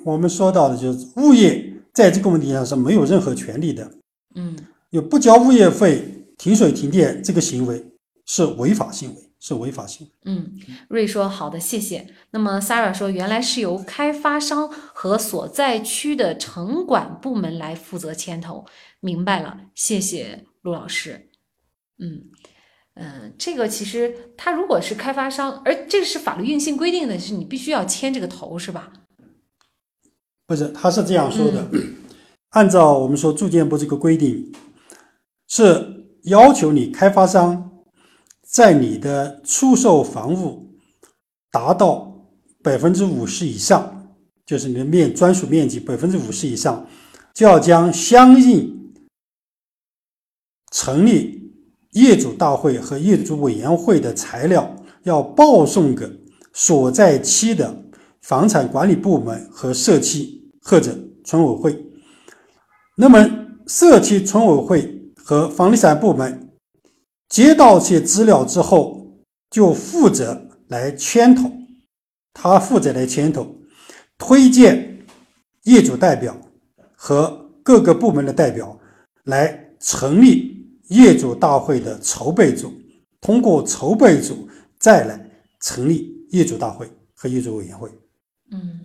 [0.05, 3.89] 我们说到的就是物业在这个问题上是没有任何权利的，
[4.35, 4.55] 嗯，
[4.91, 7.83] 有不交物业费、停水停电这个行为
[8.27, 10.09] 是违法行为，是违法性。
[10.23, 10.59] 嗯，
[10.89, 12.07] 瑞说好的，谢谢。
[12.31, 18.65] 那么 Sarah 说，原来是由开发商和所在区的城管部门来负责牵头，
[18.99, 21.29] 明白了，谢谢陆老师。
[21.99, 22.25] 嗯
[22.95, 28.93] 嗯，这个其实他如果是开发商，而这个是法律硬性规定的是你必须要牵这个头，是吧？
[30.47, 31.67] 不是，他是这样说的：
[32.51, 34.51] 按照我们说住建部这个规定，
[35.47, 37.74] 是要求你开发商
[38.55, 40.65] 在你的出售房屋
[41.51, 42.25] 达到
[42.63, 46.87] 百分之五十以上，就是你的面专属面积百分之五十以上，
[47.33, 48.93] 就要将相应
[50.71, 51.51] 成立
[51.91, 56.09] 业主大会和业主委员会的材料要报送给
[56.53, 57.83] 所在期的
[58.21, 61.85] 房产管理部门和社区或者村委会。
[62.95, 63.29] 那么，
[63.67, 66.44] 社区村委会和房地产部门
[67.29, 69.05] 接到这些资料之后，
[69.49, 71.51] 就负责来牵头，
[72.33, 73.55] 他负责来牵头，
[74.17, 75.05] 推荐
[75.63, 76.35] 业主代表
[76.95, 78.77] 和各个部门的代表
[79.23, 82.71] 来成立业主大会的筹备组，
[83.21, 84.47] 通过筹备组
[84.77, 85.29] 再来
[85.61, 87.89] 成立业主大会和业主委员会。
[88.51, 88.79] 嗯，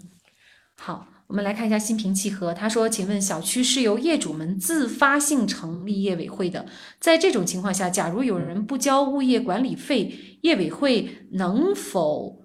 [1.30, 6.66] 我们来看一下心平气和，他说：“请问小区是由业主们自发性成立业委会的，
[6.98, 12.42] 在这种情况下，假如有人不交物业管理费，业委会能否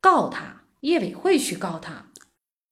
[0.00, 0.62] 告他？
[0.80, 2.06] 业委会去告他？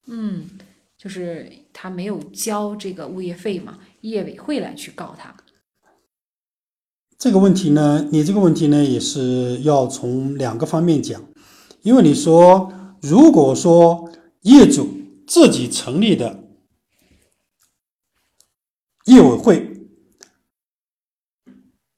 [0.08, 0.50] 嗯，
[0.98, 5.32] 就是他没有交这个物业费嘛，业委会来去告他。
[7.16, 11.22] 这个问题呢，你这个问题呢，也是要从两个方面讲，
[11.82, 14.10] 因为你说，如果说
[14.40, 14.99] 业主。
[15.30, 16.42] 自己成立的
[19.04, 19.80] 业委会，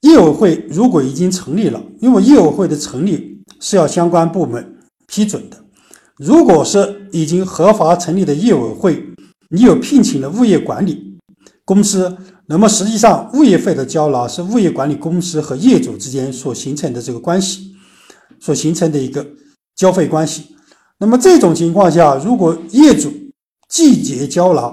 [0.01, 4.77] 业委会如果已经成立了，因为业委会的成立是要相关部门
[5.07, 5.65] 批准的。
[6.17, 9.03] 如果是已经合法成立的业委会，
[9.49, 11.17] 你有聘请了物业管理
[11.65, 12.15] 公司，
[12.45, 17.75] 那么实际上物业费的交纳是物业管理公司和业主之间所形成的这个关系，
[18.39, 19.25] 所形成的一个
[19.75, 20.55] 交费关系。
[20.99, 23.11] 那么这种情况下，如果业主
[23.73, 24.71] 季节交纳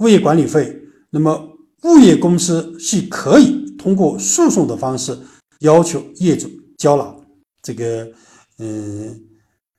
[0.00, 5.18] 物业管理费，那么物业公司是可以通过诉讼的方式
[5.60, 6.46] 要求业主
[6.76, 7.16] 交纳
[7.62, 8.12] 这个
[8.58, 9.18] 嗯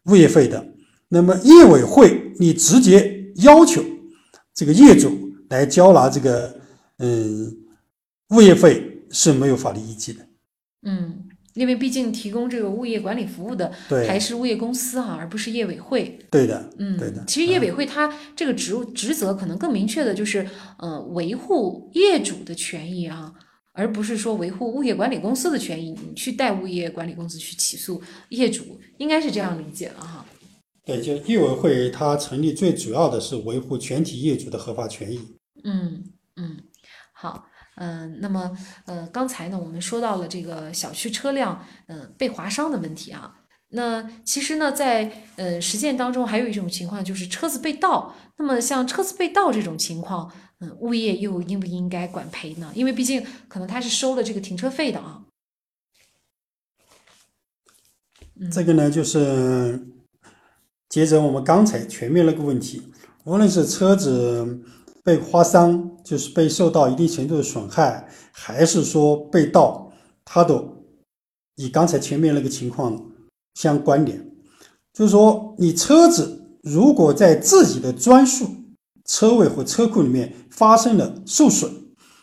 [0.05, 0.67] 物业费的。
[1.09, 3.83] 那么业委会你直接要求
[4.51, 5.11] 这个业主
[5.49, 6.59] 来交纳这个
[6.97, 7.55] 嗯
[8.29, 10.27] 物业费是没有法律依据的。
[10.81, 11.29] 嗯。
[11.53, 13.71] 因为毕竟提供这个物业管理服务的
[14.07, 16.17] 还是物业公司哈，而不是业委会。
[16.31, 17.23] 对的，嗯，对的。
[17.27, 20.47] 其实业委会它这个职职责可能更明确的就是，
[20.79, 23.33] 呃，维护业主的权益啊，
[23.73, 25.91] 而不是说维护物业管理公司的权益。
[25.91, 30.25] 你去代物业管理公司去起诉业主，应该是这样理解了哈。
[30.85, 35.19] 对，就业委会它成立最主要的是维护全体业主的合法权益。
[35.63, 36.03] 嗯
[36.35, 36.57] 嗯，
[37.13, 37.45] 好。
[37.75, 38.55] 嗯，那么
[38.85, 43.39] 呃，刚才呢，我们说到了这个小区车辆嗯被划伤的问题啊。
[43.69, 48.13] 那其实呢，在呃实践当中，还有一种情况就是车子被盗。
[48.37, 52.71] 那么像车子被盗这种情况，嗯，物业又应不应该管赔呢？
[52.75, 55.23] 因为毕竟可能他是收了这个停车费的啊。
[58.51, 59.87] 这个呢，就是
[60.89, 62.91] 接着我们刚才前面那个问题，
[63.23, 64.63] 无论是车子。
[65.03, 69.91] 被划伤就是被受到一定程度的损害，还是说被盗，
[70.23, 70.85] 它都
[71.57, 73.11] 与刚才前面那个情况
[73.55, 74.31] 相关联。
[74.93, 78.47] 就是说，你车子如果在自己的专属
[79.05, 81.69] 车位或车库里面发生了受损，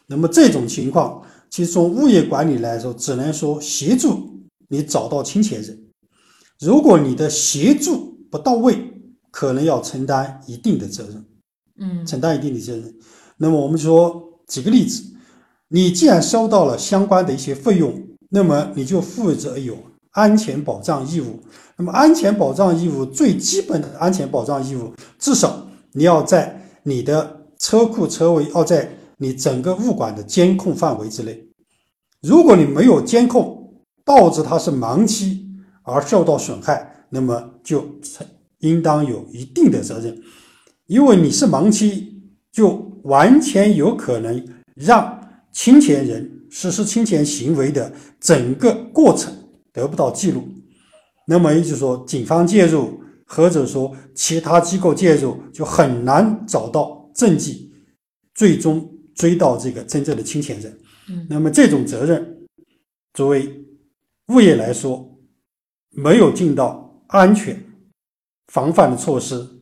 [0.06, 5.78] 那么这种情况，其实从物业管理来说，只能说协助你找到侵权人。
[6.60, 8.92] 如果你的协助不到位，
[9.30, 11.24] 可能要承担一定的责任。
[11.80, 12.94] 嗯，承担一定的责任。
[13.38, 15.02] 那么我们说，举个例子，
[15.68, 19.76] 你既然收到了相关的一些费用，那么你就负责有
[20.10, 21.40] 安全保障义务。
[21.76, 31.46] 那么安全保障义务最基本的安全保障义务，至少你要在你的车库车位，要在你整个物管的监控范围之内。
[32.20, 35.38] 如果你没有监控，导致它是盲区
[35.82, 37.86] 而受到损害，那么就
[38.58, 40.20] 应当有一定的责任。
[40.90, 42.04] 因为你是盲区，
[42.50, 42.74] 就
[43.04, 49.32] 完全有可能让侵权人实施侵权行为的整个过程
[49.72, 50.42] 得不到记录。
[51.28, 57.70] 那么也就是说，警方介入或者说其他机构介入，就很难找到证据，
[58.34, 60.76] 最终追到这个真正的侵权人。
[61.08, 62.36] 嗯，那么这种责任，
[63.14, 63.64] 作为
[64.26, 65.08] 物业来说，
[65.90, 67.64] 没有尽到安全
[68.48, 69.59] 防范的措施。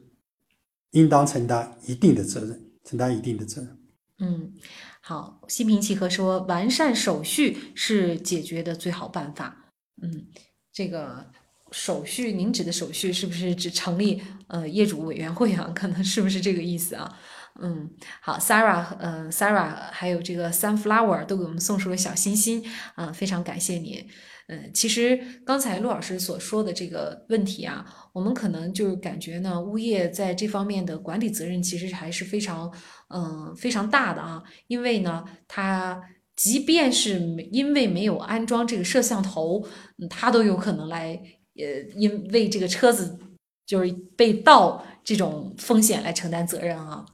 [0.93, 3.78] 应当承担一定的责任，承担一定的责任。
[4.20, 4.53] 嗯，
[5.01, 9.72] 好，心平气和说，完善手续是解决的最好办法。
[10.03, 10.26] 嗯，
[10.72, 11.30] 这个
[11.70, 15.70] 手续，您指的手续是不是指成立呃业主委员会啊？
[15.74, 17.18] 可能是不是这个意思啊？
[17.61, 22.64] 嗯，好，Sarah，呃，Sarah，还有这个 Sunflower 都给我们送出了小心心
[22.95, 24.09] 啊，非常感谢你。
[24.51, 27.85] 嗯，其实刚才陆老师所说的这个问题啊，
[28.15, 32.73] 我们可能就是感觉呢，物业在这方面的管理责任其实还是非常，
[33.15, 34.43] 嗯，非常大的啊。
[34.67, 36.01] 因为呢，它
[36.35, 37.21] 即便是
[37.53, 39.63] 因为没有安装这个摄像头，
[40.09, 41.21] 他都有可能来，
[41.57, 43.19] 呃，因为这个车子
[43.67, 47.05] 就是被盗这种风险来承担责任啊。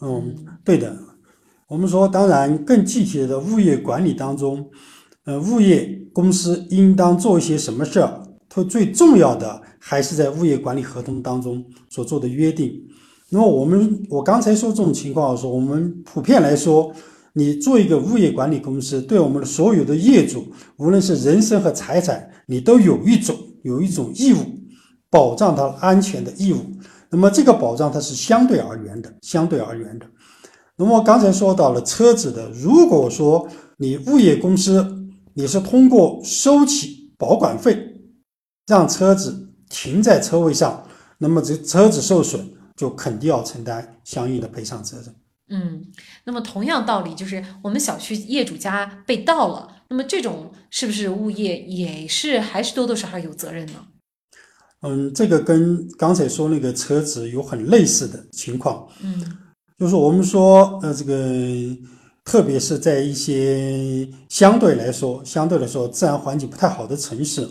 [0.00, 0.34] 嗯，
[0.64, 0.98] 对的。
[1.68, 4.68] 我们说，当然更具体的物业管理当中。
[5.24, 5.86] 呃，物业
[6.18, 8.20] 公司应当做一些什么事儿？
[8.48, 12.72] 它最重要的还是在物业管理合同当中所做的约定。
[13.30, 16.92] 那么我们我刚才说这种情况，说我们普遍来说，
[17.34, 20.44] 你做一个物业管理公司，对我们的所有的业主，
[20.78, 24.38] 无论是人身和财产，你都有一种有一种义务，
[25.08, 26.58] 保障他安全的义务。
[27.10, 30.06] 那么这个保障它是相对而言的，相对而言的。
[30.76, 33.46] 那么刚才说到了车子的，如果说
[33.76, 34.97] 你物业公司。
[35.38, 37.94] 你是通过收取保管费，
[38.66, 40.84] 让车子停在车位上，
[41.18, 45.14] 那么这车子受损就肯定要承担相应的赔偿责任。
[45.50, 45.84] 嗯，
[46.24, 53.74] 那么同样道理，就是我们小区业主家被盗了，那么这种是不是物业也是还是多多少少有责任呢？
[54.82, 58.88] 嗯，这个跟刚才说那个车子有很类似的情况。
[59.04, 59.38] 嗯，
[59.78, 61.14] 就是我们说呃这个。
[62.28, 67.48] 特别是在一些相对来说、相对来说自然环境不太好的城市，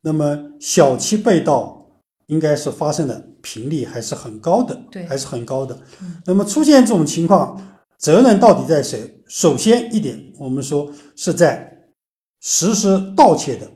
[0.00, 1.86] 那么小区被盗
[2.28, 5.78] 应该是发生的频率还是很高的，对，还是很高的。
[6.24, 9.22] 那么出现这种情况，责任到底在谁？
[9.28, 11.70] 首先一点，我们说是在
[12.40, 13.70] 实施盗窃的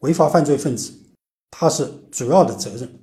[0.00, 0.92] 违法犯罪分子，
[1.52, 2.98] 他是主要的责任。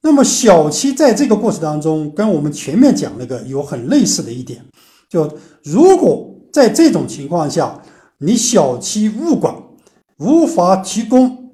[0.00, 4.64] 那么小七在这个过程当中，跟我们前面讲那个有很类似的一点。
[5.08, 7.82] 就如果在这种情况下，
[8.18, 9.54] 你小区物管
[10.18, 11.50] 无法提供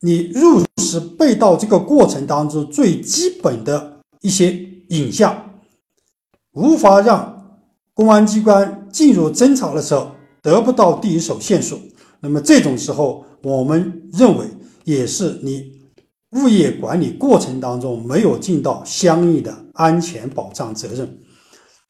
[0.00, 4.52] 你入室被盗这个过程当中最基本的一些
[4.88, 5.50] 影像，
[6.52, 7.60] 无法让
[7.94, 10.12] 公安机关进入侦查的时候
[10.42, 11.78] 得不到第一手线索，
[12.20, 14.46] 那么这种时候，我们认为
[14.84, 15.72] 也是你
[16.32, 21.18] 物业管理过程当中没有尽到相应的安全保障责任。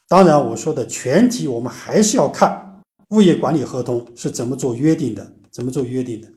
[0.08, 2.80] 当然，我说的全体，我们还是要看
[3.10, 6.28] 物业管理合同是怎么做约定的，怎么做约定的。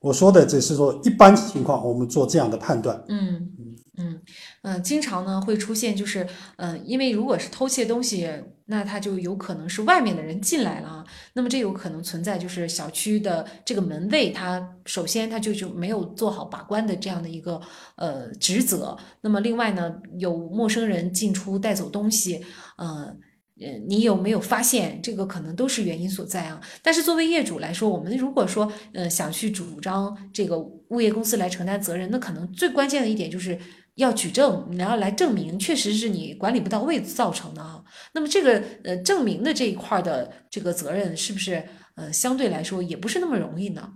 [0.00, 3.02] 我说的只是说一般情况，我们做这样的判断。
[3.08, 3.50] 嗯
[3.98, 4.20] 嗯
[4.62, 6.26] 嗯经常呢会出现，就是
[6.56, 8.28] 嗯，因为如果是偷窃东西。
[8.68, 11.04] 那他就有可能是外面的人进来了啊，
[11.34, 17.60] 那么这有可能存在就是小区的这个门卫，他首先他就就没有做好把关的这样的一个
[17.94, 18.96] 呃职责。
[19.20, 22.44] 那么另外呢，有陌生人进出带走东西，
[22.76, 23.16] 呃
[23.60, 26.60] 呃，你有没有发现这个可能都是原因所在啊？
[26.82, 33.58] 但是作为业主来说，我们如果说呃想去主张这个物业公司来承担责任，那可能最关键的一点就是。
[33.96, 37.82] 要举证，你要来证明确实是你管理不到位造成的啊。
[38.12, 41.64] 那么这个呃证明的这一块的这个责任是不是
[41.94, 43.90] 呃相对来说也不是那么容易呢？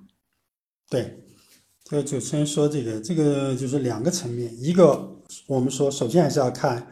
[0.89, 1.19] 对，
[1.85, 6.91] 这个主持人说这个这个就是两个层面，一个我们说首先还是要看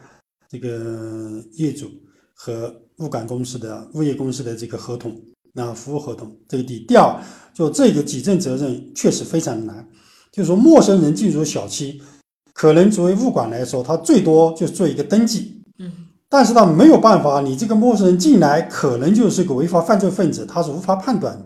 [0.49, 1.89] 这个业主
[2.33, 5.15] 和物管公司的物业公司的这个合同，
[5.53, 7.21] 那服务合同这个第一第二
[7.53, 9.87] 就这个举证责任确实非常难，
[10.31, 12.01] 就是说陌生人进入小区。
[12.51, 15.89] 可能作为物管来说，他最多就做一个登记，嗯，
[16.27, 21.45] 但是他没有办法，你这个陌生人进来可能就是个违法犯罪分子，他是无法判断的，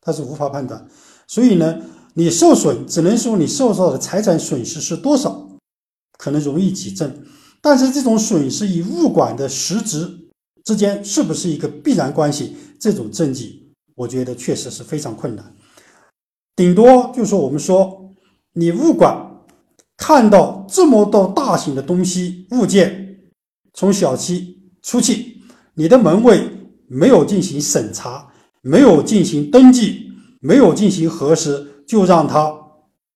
[0.00, 0.88] 他是无法判断，
[1.26, 1.78] 所以呢，
[2.14, 5.50] 你受损只能说你受到的财产损失是多少，
[6.16, 7.12] 可能容易举证，
[7.68, 10.08] 但是这种损失与物管的实质
[10.64, 15.54] 之间是不是一个必然关系，这种证据，我觉得确实是非常困难，
[16.56, 18.14] 顶多就是说我们说
[18.54, 19.26] 你物管。
[20.00, 23.18] 看到这么多大型的东西物件
[23.74, 25.42] 从小区出去，
[25.74, 26.40] 你的门卫
[26.86, 28.30] 没有进行审查，
[28.62, 30.08] 没有进行登记，
[30.40, 32.54] 没有进行核实，就让他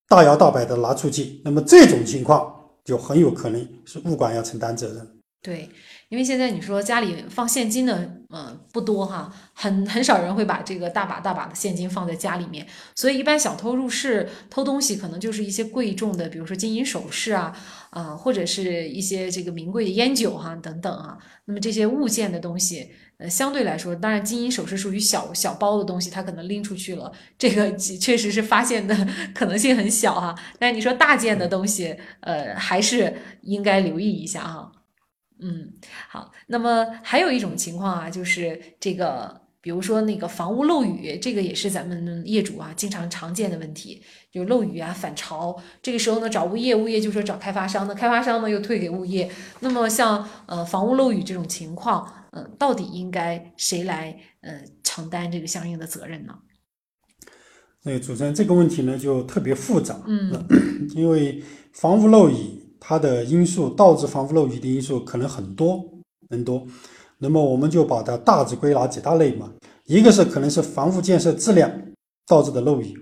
[0.09, 2.53] 大摇大摆的拿出去，那么这种情况
[2.85, 5.19] 就很有可能是物管要承担责任。
[5.41, 5.69] 对。
[6.13, 17.57] 因为现在你说家里放现金的，嗯，不多哈，很很少人会把这个大把大把的现金放在家里面，所以一般小偷入室偷东西，可能就是一些贵重的，比如说金银首饰啊，
[17.89, 21.17] 啊，或者是一些这个名贵的烟酒哈等等啊。
[21.47, 28.95] 那么这些物件的东西，呃，相对来说，当然金银首饰属于小小包的东西，它可能拎出去了，这个确实是发现的
[29.35, 30.35] 可能性很小哈。
[30.59, 34.71] 但你说大件的东西，呃，还是应该留意一下哈。
[35.43, 35.73] 嗯，
[36.09, 36.33] 好。
[36.47, 45.61] 那么还有一种情况啊，就是这个比如说那个房屋漏雨，这个也是咱们业主啊经常常见的问题，就漏雨啊、反潮。
[45.83, 49.31] 这个时候呢，找物业，物业就说找开发商，那开发商呢又退给物业。
[49.61, 56.35] 那么像呃房屋漏雨这种情况，呃，到底应该谁来呃承担这个相应的责任呢？
[57.85, 60.33] 那主持人这个问题呢就特别复杂，嗯，
[60.95, 65.81] 因为房屋漏雨它的因素导致房屋漏雨的因素可能很多
[66.29, 66.67] 很多。
[67.19, 69.49] 那么我们就把它大致归纳几大类嘛，
[69.87, 71.71] 一个是可能是房屋建设质量
[72.27, 72.93] 导致的漏雨，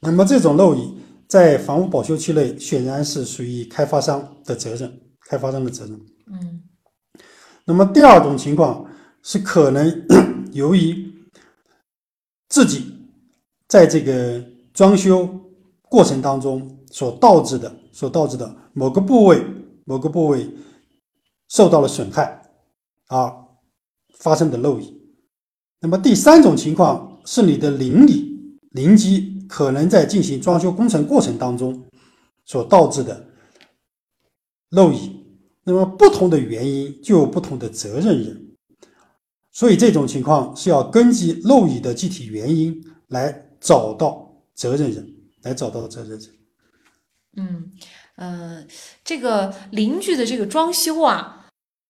[0.00, 0.80] 那么这种漏雨
[1.28, 4.92] 在房屋保修期内显然是属于开发商的责任，
[5.28, 5.94] 开发商的责任。
[6.26, 6.60] 嗯，
[7.64, 8.84] 那么第二种情况
[9.22, 10.04] 是可能
[10.50, 11.14] 由于
[12.48, 12.92] 自己
[13.68, 15.28] 在这个装修
[15.82, 19.44] 过程当中所导致的，所导致的某个部位
[19.84, 20.48] 某个部位
[21.48, 22.42] 受到了损害
[23.06, 23.44] 啊。
[24.18, 24.84] 发生的漏雨，
[25.80, 31.86] 那么第三种情况是你的邻里邻居可能在进行装修工程过程当中
[32.44, 33.28] 所导致的
[34.70, 34.96] 漏雨，
[35.62, 38.56] 那么不同的原因就有不同的责任人，
[39.52, 46.37] 所以这种情况是要根据漏雨的具体原因来找到责任人，来找到责任人。
[47.38, 47.72] 嗯，
[48.16, 48.66] 呃，
[49.02, 51.36] 这个邻居的这个装修啊。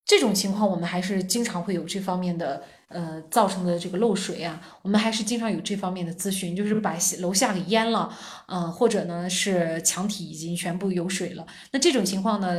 [0.05, 8.11] 这种情况，我们还是经常会有这方面的，呃，造成的这个漏水啊，我们还是经常有这方面的咨询，就是把楼下给淹了，
[8.47, 11.45] 嗯，或者呢是墙体已经全部有水了。
[11.71, 12.57] 那这种情况呢，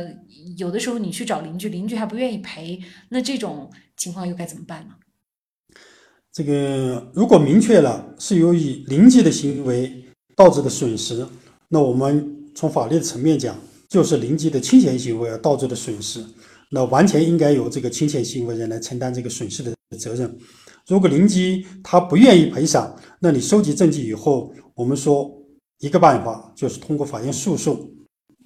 [0.57, 2.79] 有的时候你去找邻居，邻居还不愿意赔，
[3.09, 4.95] 那这种情况又该怎么办呢？
[6.31, 10.05] 这个如果明确了是由于邻居的行为
[10.37, 11.27] 导致的损失，
[11.67, 13.59] 那我们从法律的层面讲，
[13.89, 16.23] 就是邻居的侵权行为而导致的损失。
[16.69, 20.37] 那完全应该由这个侵权行为人来承担这个损失的责任。
[20.85, 25.27] 如果邻居他不愿意赔偿，那你收集证据以后，我们说
[25.79, 27.89] 一个办法就是通过法院诉讼，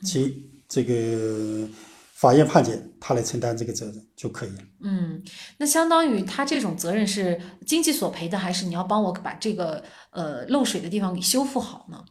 [0.06, 0.34] 请
[0.70, 1.68] 这个
[2.14, 4.60] 法院判决他来承担这个责任就可以了。
[4.86, 5.22] 嗯，
[5.58, 12.02] 那相当于他这种责任是经济索赔的，还是你要帮我把这个呃漏水的地方给修复好呢？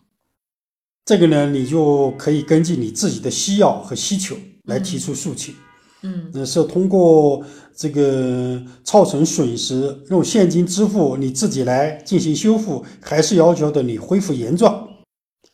[1.05, 5.55] 这个呢，你就可以根据你自己的需要和需求来提出诉请。
[6.03, 7.43] 嗯，那是通过
[7.75, 14.87] 这个造成损失用现金支付，你自己来进行修复，还是要求的你恢复原状，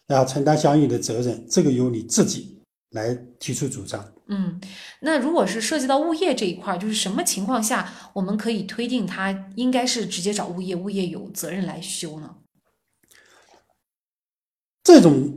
[0.08, 2.58] 然后承担相应的责任，这个由你自己
[2.90, 4.04] 来提出主张。
[4.26, 4.60] 嗯，
[5.00, 12.36] 那如果是涉及到物业这一块，就是什么情况下我们可以推定他应该是直接找物业，物业有责任来修呢？
[14.90, 15.36] 这种。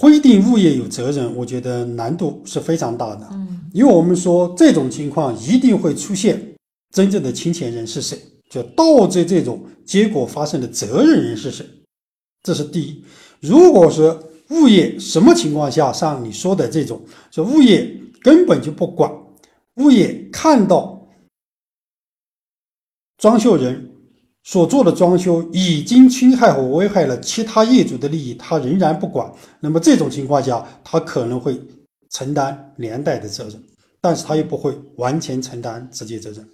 [0.00, 3.28] 规定物业有责任，我觉得难度是非常大的。
[3.30, 6.56] 嗯，因为我们说这种情况一定会出现
[6.90, 8.18] 真正的侵权人是谁，
[8.50, 11.64] 就导致这种结果发生的责任人是谁，
[12.42, 13.04] 这是第一。
[13.38, 14.18] 如果是
[14.50, 17.00] 物业什么情况下像你说的这种，
[17.30, 17.88] 就物业
[18.20, 19.08] 根本就不管，
[19.76, 21.08] 物业看到
[23.18, 23.92] 装修人。
[24.44, 31.60] 所做的装修已经侵害和危害了其他业主的利益，他仍然不管，那么这种情况下，他可能会
[32.10, 33.62] 承担连带的责任，
[34.00, 36.48] 但是他又不会完全承担直接责任。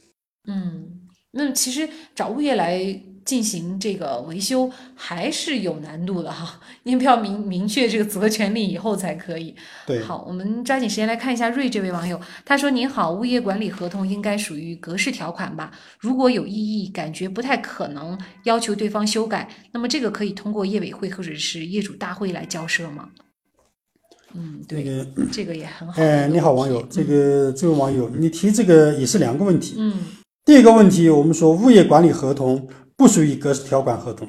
[0.47, 0.84] 嗯，
[1.30, 2.78] 那其实找物业来。
[3.24, 9.54] 进行这个维修还是有难度的哈，您不要明明确这个责权利以后才可以。
[9.86, 15.70] 对，好，我们抓紧时间来看一下瑞这位网友，他说：“您好，物业管理合同应该属于格式条款吧？
[15.98, 23.08] 如果有异议，感觉不太可能要求对方修改，那么这个可以通过业委会或者是业主大会来交涉吗？”
[24.34, 26.00] 嗯，对，这个也很好。
[26.00, 29.74] 哎，你好，网友，这个这位网友，你提这个也是两个问题。
[29.76, 29.92] 嗯，
[30.44, 32.68] 第一个问题，我们说物业管理合同。
[33.01, 34.28] 不属于格式条款合同，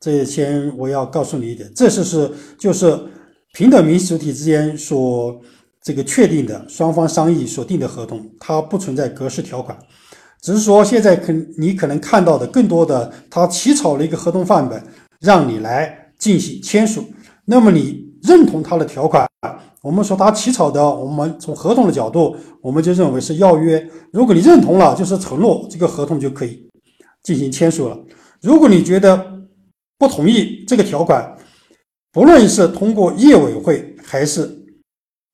[0.00, 2.98] 这先我要告诉你一点，这是是就是
[3.52, 5.40] 平等民事主体之间所
[5.80, 9.78] 这个确定的双方商议所定的合同，它不存在格式条款，
[10.42, 14.82] 只是说现在可你可能看到的更多的，他起草了一个合同范本，
[15.20, 17.04] 让你来进行签署，
[17.44, 19.24] 那么你认同他的条款，
[19.80, 26.67] 我们说他起草的，我们从合同的角度，我们就认为是要约，如果你认同了，就是承诺，这个合同就可以。
[27.28, 28.06] 进行签署了。
[28.40, 29.46] 如果你觉得
[29.98, 31.36] 不同意这个条款，
[32.10, 34.64] 不论是通过业委会还是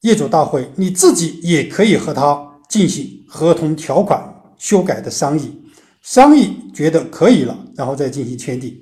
[0.01, 4.21] 业主大会，你自己也可以和他进行合同条款
[4.59, 5.63] 修改的商议。
[6.03, 8.77] 商议觉得可以了，然后再进行签订。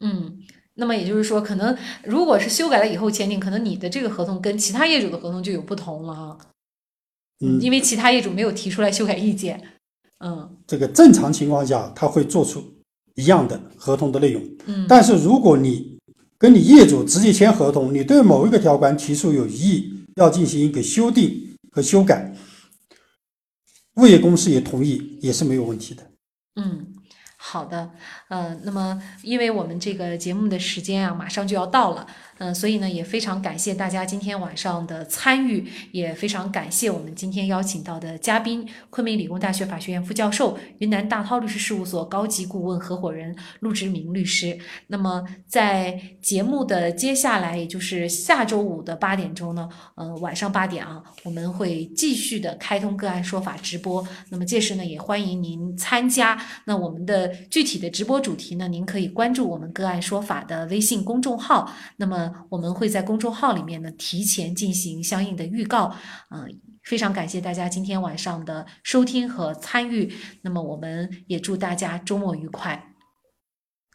[0.00, 0.40] 嗯，
[0.74, 6.38] 那么也就是说，可能如果是修改了以后签订，可能你的这个合同跟其他业主的合同就有不同了哈。
[7.38, 9.62] 嗯，因为其他业主没有提出来修改意见。
[10.24, 12.62] 嗯，这个正常情况下他会做出
[13.16, 14.42] 一样的合同的内容。
[14.66, 15.98] 嗯，但是如果你
[16.38, 22.34] 跟你业主直接签合同，你对某一个条款提出有异议，要进行一个修订和修改，
[23.96, 26.02] 物业公司也同意，也是没有问题的。
[26.56, 26.86] 嗯。
[27.42, 27.90] 好的，
[28.28, 32.06] 呃，那么因为我们这个节目的时间啊，马上就要到了，
[32.40, 44.58] 嗯，所以呢，也非常感谢大家今天晚上的参与，也非常感谢我们今天邀请到的嘉宾，昆明理工大学法学院副教授、云南大韬律师事务所高级顾问合伙人陆志明律师。
[44.86, 54.06] 那么在节目的接下来，也就是下周五的八点钟呢，呃，晚上八点啊，我们会继续的开通个案说法直播。
[54.30, 56.40] 那么届时呢，也欢迎您参加。
[56.64, 57.30] 那我们的。
[57.50, 61.72] 具体的直播主题呢，您可以关注我们个案说法的微信公众号。
[61.96, 65.94] 那么我们会在公众号里面呢提前进行相应的预告。
[66.30, 70.12] 嗯，非常感谢大家今天晚上的收听和参与。
[70.42, 72.94] 那么我们也祝大家周末愉快。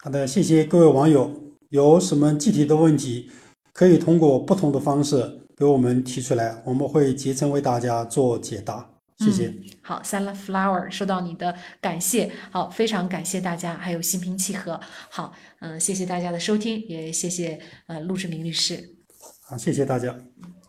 [0.01, 1.41] 好的，谢谢各位网友。
[1.69, 3.29] 有什么具体的问题，
[3.73, 8.94] 可以通过不同的方式给我们提出来，我们会竭诚为大家做解答。
[9.17, 9.53] 谢谢。
[9.81, 14.79] 好，Sunflower 收到你的感谢，好，非常感谢大家，还有心平气和。
[15.09, 18.95] 好，嗯，谢谢大家的收听，也谢谢呃陆志明律师。
[19.41, 20.09] 好，谢谢大家。
[20.43, 20.64] 嗯。